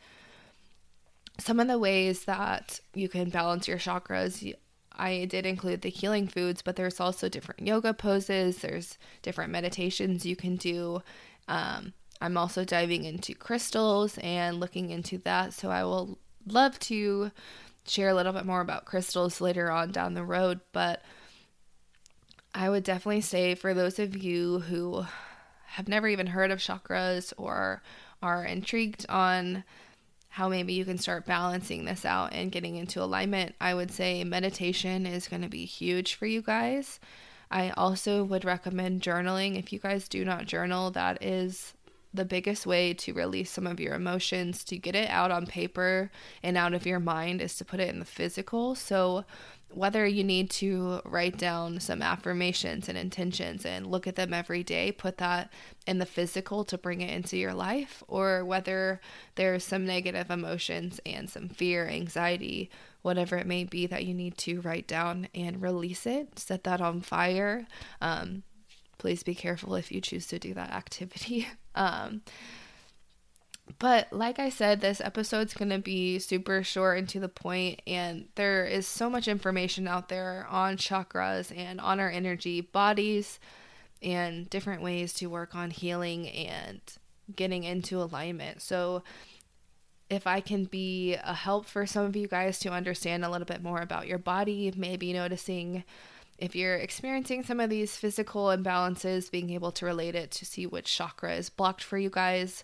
some 1.39 1.59
of 1.59 1.67
the 1.67 1.79
ways 1.79 2.25
that 2.25 2.79
you 2.93 3.09
can 3.09 3.31
balance 3.31 3.67
your 3.67 3.79
chakras, 3.79 4.55
I 5.01 5.25
did 5.25 5.47
include 5.47 5.81
the 5.81 5.89
healing 5.89 6.27
foods, 6.27 6.61
but 6.61 6.75
there's 6.75 6.99
also 6.99 7.27
different 7.27 7.65
yoga 7.65 7.91
poses, 7.91 8.59
there's 8.59 8.99
different 9.23 9.51
meditations 9.51 10.27
you 10.27 10.35
can 10.35 10.57
do. 10.57 11.01
Um, 11.47 11.93
I'm 12.21 12.37
also 12.37 12.63
diving 12.63 13.03
into 13.03 13.33
crystals 13.33 14.19
and 14.19 14.59
looking 14.59 14.91
into 14.91 15.17
that. 15.19 15.53
So 15.53 15.71
I 15.71 15.83
will 15.85 16.19
love 16.45 16.77
to 16.81 17.31
share 17.87 18.09
a 18.09 18.13
little 18.13 18.31
bit 18.31 18.45
more 18.45 18.61
about 18.61 18.85
crystals 18.85 19.41
later 19.41 19.71
on 19.71 19.91
down 19.91 20.13
the 20.13 20.23
road. 20.23 20.59
But 20.71 21.01
I 22.53 22.69
would 22.69 22.83
definitely 22.83 23.21
say 23.21 23.55
for 23.55 23.73
those 23.73 23.97
of 23.97 24.15
you 24.15 24.59
who 24.59 25.07
have 25.65 25.87
never 25.87 26.07
even 26.07 26.27
heard 26.27 26.51
of 26.51 26.59
chakras 26.59 27.33
or 27.37 27.81
are 28.21 28.45
intrigued 28.45 29.07
on 29.09 29.63
how 30.31 30.47
maybe 30.47 30.71
you 30.71 30.85
can 30.85 30.97
start 30.97 31.25
balancing 31.25 31.83
this 31.83 32.05
out 32.05 32.31
and 32.31 32.53
getting 32.53 32.77
into 32.77 33.03
alignment, 33.03 33.53
I 33.59 33.73
would 33.73 33.91
say 33.91 34.23
meditation 34.23 35.05
is 35.05 35.27
going 35.27 35.41
to 35.41 35.49
be 35.49 35.65
huge 35.65 36.15
for 36.15 36.25
you 36.25 36.41
guys. 36.41 37.01
I 37.51 37.71
also 37.71 38.23
would 38.23 38.45
recommend 38.45 39.01
journaling. 39.01 39.59
If 39.59 39.73
you 39.73 39.79
guys 39.79 40.07
do 40.07 40.23
not 40.23 40.45
journal, 40.45 40.89
that 40.91 41.21
is 41.21 41.73
the 42.13 42.25
biggest 42.25 42.65
way 42.65 42.93
to 42.93 43.13
release 43.13 43.49
some 43.49 43.65
of 43.65 43.79
your 43.79 43.93
emotions, 43.93 44.63
to 44.65 44.77
get 44.77 44.95
it 44.95 45.09
out 45.09 45.31
on 45.31 45.45
paper 45.45 46.11
and 46.43 46.57
out 46.57 46.73
of 46.73 46.85
your 46.85 46.99
mind, 46.99 47.41
is 47.41 47.55
to 47.57 47.65
put 47.65 47.79
it 47.79 47.89
in 47.89 47.99
the 47.99 48.05
physical. 48.05 48.75
So, 48.75 49.25
whether 49.73 50.05
you 50.05 50.23
need 50.23 50.49
to 50.49 50.99
write 51.05 51.37
down 51.37 51.79
some 51.79 52.01
affirmations 52.01 52.89
and 52.89 52.97
intentions 52.97 53.65
and 53.65 53.87
look 53.87 54.05
at 54.05 54.17
them 54.17 54.33
every 54.33 54.63
day, 54.63 54.91
put 54.91 55.17
that 55.17 55.51
in 55.87 55.97
the 55.97 56.05
physical 56.05 56.65
to 56.65 56.77
bring 56.77 56.99
it 56.99 57.09
into 57.09 57.37
your 57.37 57.53
life, 57.53 58.03
or 58.09 58.43
whether 58.43 58.99
there's 59.35 59.63
some 59.63 59.85
negative 59.85 60.29
emotions 60.29 60.99
and 61.05 61.29
some 61.29 61.47
fear, 61.47 61.87
anxiety, 61.87 62.69
whatever 63.01 63.37
it 63.37 63.47
may 63.47 63.63
be 63.63 63.87
that 63.87 64.05
you 64.05 64.13
need 64.13 64.37
to 64.37 64.59
write 64.61 64.87
down 64.87 65.27
and 65.33 65.61
release 65.61 66.05
it, 66.05 66.37
set 66.37 66.65
that 66.65 66.81
on 66.81 66.99
fire. 66.99 67.65
Um, 68.01 68.43
please 69.01 69.23
be 69.23 69.33
careful 69.33 69.73
if 69.73 69.91
you 69.91 69.99
choose 69.99 70.27
to 70.27 70.37
do 70.37 70.53
that 70.53 70.69
activity. 70.69 71.47
um, 71.75 72.21
but 73.79 74.13
like 74.13 74.37
I 74.37 74.49
said, 74.49 74.79
this 74.79 75.01
episode's 75.01 75.55
going 75.55 75.71
to 75.71 75.79
be 75.79 76.19
super 76.19 76.61
short 76.61 76.99
and 76.99 77.09
to 77.09 77.19
the 77.19 77.27
point, 77.27 77.81
and 77.87 78.27
there 78.35 78.63
is 78.63 78.87
so 78.87 79.09
much 79.09 79.27
information 79.27 79.87
out 79.87 80.07
there 80.07 80.45
on 80.51 80.77
chakras 80.77 81.51
and 81.57 81.81
on 81.81 81.99
our 81.99 82.11
energy 82.11 82.61
bodies 82.61 83.39
and 84.03 84.47
different 84.51 84.83
ways 84.83 85.13
to 85.13 85.27
work 85.27 85.55
on 85.55 85.71
healing 85.71 86.29
and 86.29 86.81
getting 87.35 87.63
into 87.63 87.99
alignment. 87.99 88.61
So, 88.61 89.01
if 90.11 90.27
I 90.27 90.41
can 90.41 90.65
be 90.65 91.15
a 91.15 91.33
help 91.33 91.65
for 91.65 91.87
some 91.87 92.05
of 92.05 92.15
you 92.15 92.27
guys 92.27 92.59
to 92.59 92.69
understand 92.69 93.25
a 93.25 93.29
little 93.31 93.45
bit 93.45 93.63
more 93.63 93.81
about 93.81 94.07
your 94.07 94.19
body, 94.19 94.71
maybe 94.75 95.11
noticing 95.13 95.85
if 96.41 96.55
you're 96.55 96.75
experiencing 96.75 97.43
some 97.43 97.59
of 97.59 97.69
these 97.69 97.95
physical 97.95 98.47
imbalances, 98.47 99.29
being 99.29 99.51
able 99.51 99.71
to 99.73 99.85
relate 99.85 100.15
it 100.15 100.31
to 100.31 100.45
see 100.45 100.65
which 100.65 100.93
chakra 100.93 101.35
is 101.35 101.49
blocked 101.49 101.83
for 101.83 101.99
you 101.99 102.09
guys. 102.09 102.63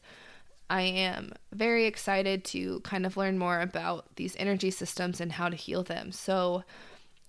I 0.70 0.82
am 0.82 1.32
very 1.54 1.86
excited 1.86 2.44
to 2.46 2.82
kind 2.82 3.06
of 3.06 3.16
learn 3.16 3.38
more 3.38 3.62
about 3.62 4.16
these 4.16 4.36
energy 4.38 4.72
systems 4.72 5.22
and 5.22 5.32
how 5.32 5.48
to 5.48 5.56
heal 5.56 5.84
them. 5.84 6.12
So, 6.12 6.64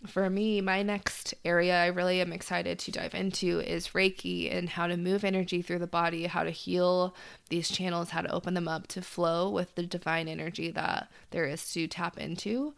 for 0.07 0.31
me, 0.31 0.61
my 0.61 0.83
next 0.83 1.35
area 1.45 1.83
I 1.83 1.87
really 1.87 2.21
am 2.21 2.33
excited 2.33 2.79
to 2.79 2.93
dive 2.93 3.15
into 3.15 3.61
is 3.61 3.89
Reiki 3.89 4.55
and 4.55 4.69
how 4.69 4.87
to 4.87 4.97
move 4.97 5.25
energy 5.25 5.61
through 5.61 5.81
the 5.81 5.89
body, 5.89 6.27
how 6.27 6.45
to 6.45 6.51
heal 6.51 7.15
these 7.49 7.69
channels, 7.69 8.11
how 8.11 8.23
to 8.23 8.33
open 8.33 8.55
them 8.55 8.69
up 8.69 8.87
to 8.89 9.03
flow 9.03 9.51
with 9.51 9.75
the 9.75 9.83
divine 9.83 10.29
energy 10.29 10.71
that 10.71 11.11
there 11.31 11.47
is 11.47 11.73
to 11.73 11.89
tap 11.89 12.17
into. 12.17 12.75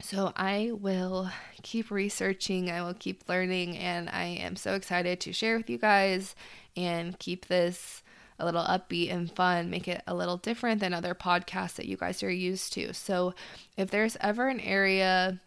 So 0.00 0.32
I 0.36 0.70
will 0.72 1.30
keep 1.62 1.90
researching, 1.90 2.70
I 2.70 2.82
will 2.82 2.94
keep 2.94 3.28
learning, 3.28 3.78
and 3.78 4.08
I 4.10 4.24
am 4.24 4.56
so 4.56 4.74
excited 4.74 5.20
to 5.20 5.32
share 5.32 5.56
with 5.56 5.70
you 5.70 5.78
guys 5.78 6.34
and 6.76 7.18
keep 7.18 7.46
this 7.46 8.02
a 8.38 8.44
little 8.44 8.64
upbeat 8.64 9.12
and 9.12 9.30
fun, 9.30 9.70
make 9.70 9.88
it 9.88 10.02
a 10.06 10.14
little 10.14 10.36
different 10.36 10.80
than 10.80 10.92
other 10.92 11.14
podcasts 11.14 11.74
that 11.76 11.86
you 11.86 11.96
guys 11.96 12.22
are 12.22 12.30
used 12.30 12.72
to. 12.74 12.92
So 12.92 13.34
if 13.76 13.90
there's 13.90 14.16
ever 14.20 14.48
an 14.48 14.60
area 14.60 15.40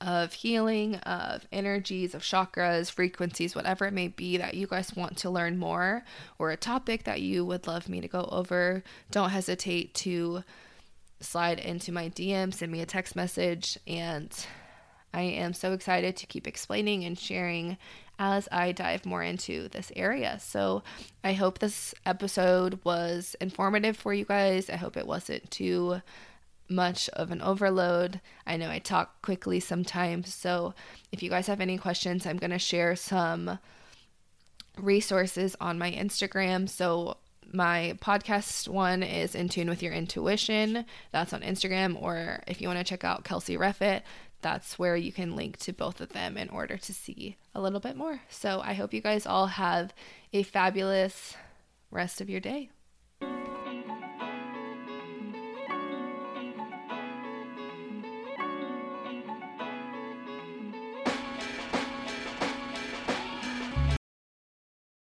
of 0.00 0.32
healing, 0.32 0.96
of 0.96 1.46
energies, 1.52 2.14
of 2.14 2.22
chakras, 2.22 2.90
frequencies, 2.90 3.54
whatever 3.54 3.84
it 3.84 3.92
may 3.92 4.08
be 4.08 4.38
that 4.38 4.54
you 4.54 4.66
guys 4.66 4.96
want 4.96 5.18
to 5.18 5.30
learn 5.30 5.58
more, 5.58 6.04
or 6.38 6.50
a 6.50 6.56
topic 6.56 7.04
that 7.04 7.20
you 7.20 7.44
would 7.44 7.66
love 7.66 7.88
me 7.88 8.00
to 8.00 8.08
go 8.08 8.26
over, 8.32 8.82
don't 9.10 9.30
hesitate 9.30 9.92
to 9.94 10.42
slide 11.20 11.58
into 11.58 11.92
my 11.92 12.08
DM, 12.08 12.52
send 12.52 12.72
me 12.72 12.80
a 12.80 12.86
text 12.86 13.14
message, 13.14 13.78
and 13.86 14.34
I 15.12 15.22
am 15.22 15.52
so 15.52 15.72
excited 15.72 16.16
to 16.16 16.26
keep 16.26 16.46
explaining 16.46 17.04
and 17.04 17.18
sharing 17.18 17.76
as 18.18 18.48
I 18.52 18.72
dive 18.72 19.06
more 19.06 19.22
into 19.22 19.68
this 19.68 19.90
area. 19.96 20.38
So 20.40 20.82
I 21.24 21.32
hope 21.32 21.58
this 21.58 21.94
episode 22.04 22.78
was 22.84 23.34
informative 23.40 23.96
for 23.96 24.12
you 24.12 24.24
guys. 24.24 24.68
I 24.70 24.76
hope 24.76 24.96
it 24.96 25.06
wasn't 25.06 25.50
too 25.50 26.02
much 26.68 27.08
of 27.10 27.32
an 27.32 27.42
overload. 27.42 28.20
I 28.46 28.56
know 28.56 28.70
I 28.70 28.78
talk 28.78 29.22
quickly 29.22 29.58
sometimes. 29.58 30.32
So 30.32 30.74
if 31.10 31.22
you 31.22 31.30
guys 31.30 31.48
have 31.48 31.60
any 31.60 31.78
questions, 31.78 32.26
I'm 32.26 32.36
going 32.36 32.50
to 32.50 32.58
share 32.58 32.94
some 32.94 33.58
resources 34.78 35.56
on 35.60 35.78
my 35.78 35.90
Instagram. 35.90 36.68
So 36.68 37.16
my 37.52 37.96
podcast 38.00 38.68
one 38.68 39.02
is 39.02 39.34
In 39.34 39.48
Tune 39.48 39.68
with 39.68 39.82
Your 39.82 39.92
Intuition. 39.92 40.84
That's 41.12 41.32
on 41.32 41.42
Instagram. 41.42 42.00
Or 42.00 42.42
if 42.46 42.60
you 42.60 42.68
want 42.68 42.78
to 42.78 42.84
check 42.84 43.04
out 43.04 43.24
Kelsey 43.24 43.56
Reffett, 43.56 44.02
that's 44.42 44.78
where 44.78 44.96
you 44.96 45.12
can 45.12 45.36
link 45.36 45.58
to 45.58 45.72
both 45.72 46.00
of 46.00 46.10
them 46.10 46.36
in 46.36 46.48
order 46.48 46.76
to 46.76 46.94
see 46.94 47.36
a 47.54 47.60
little 47.60 47.80
bit 47.80 47.96
more. 47.96 48.20
So 48.28 48.60
I 48.64 48.74
hope 48.74 48.94
you 48.94 49.00
guys 49.00 49.26
all 49.26 49.48
have 49.48 49.92
a 50.32 50.42
fabulous 50.42 51.36
rest 51.90 52.20
of 52.20 52.30
your 52.30 52.40
day. 52.40 52.70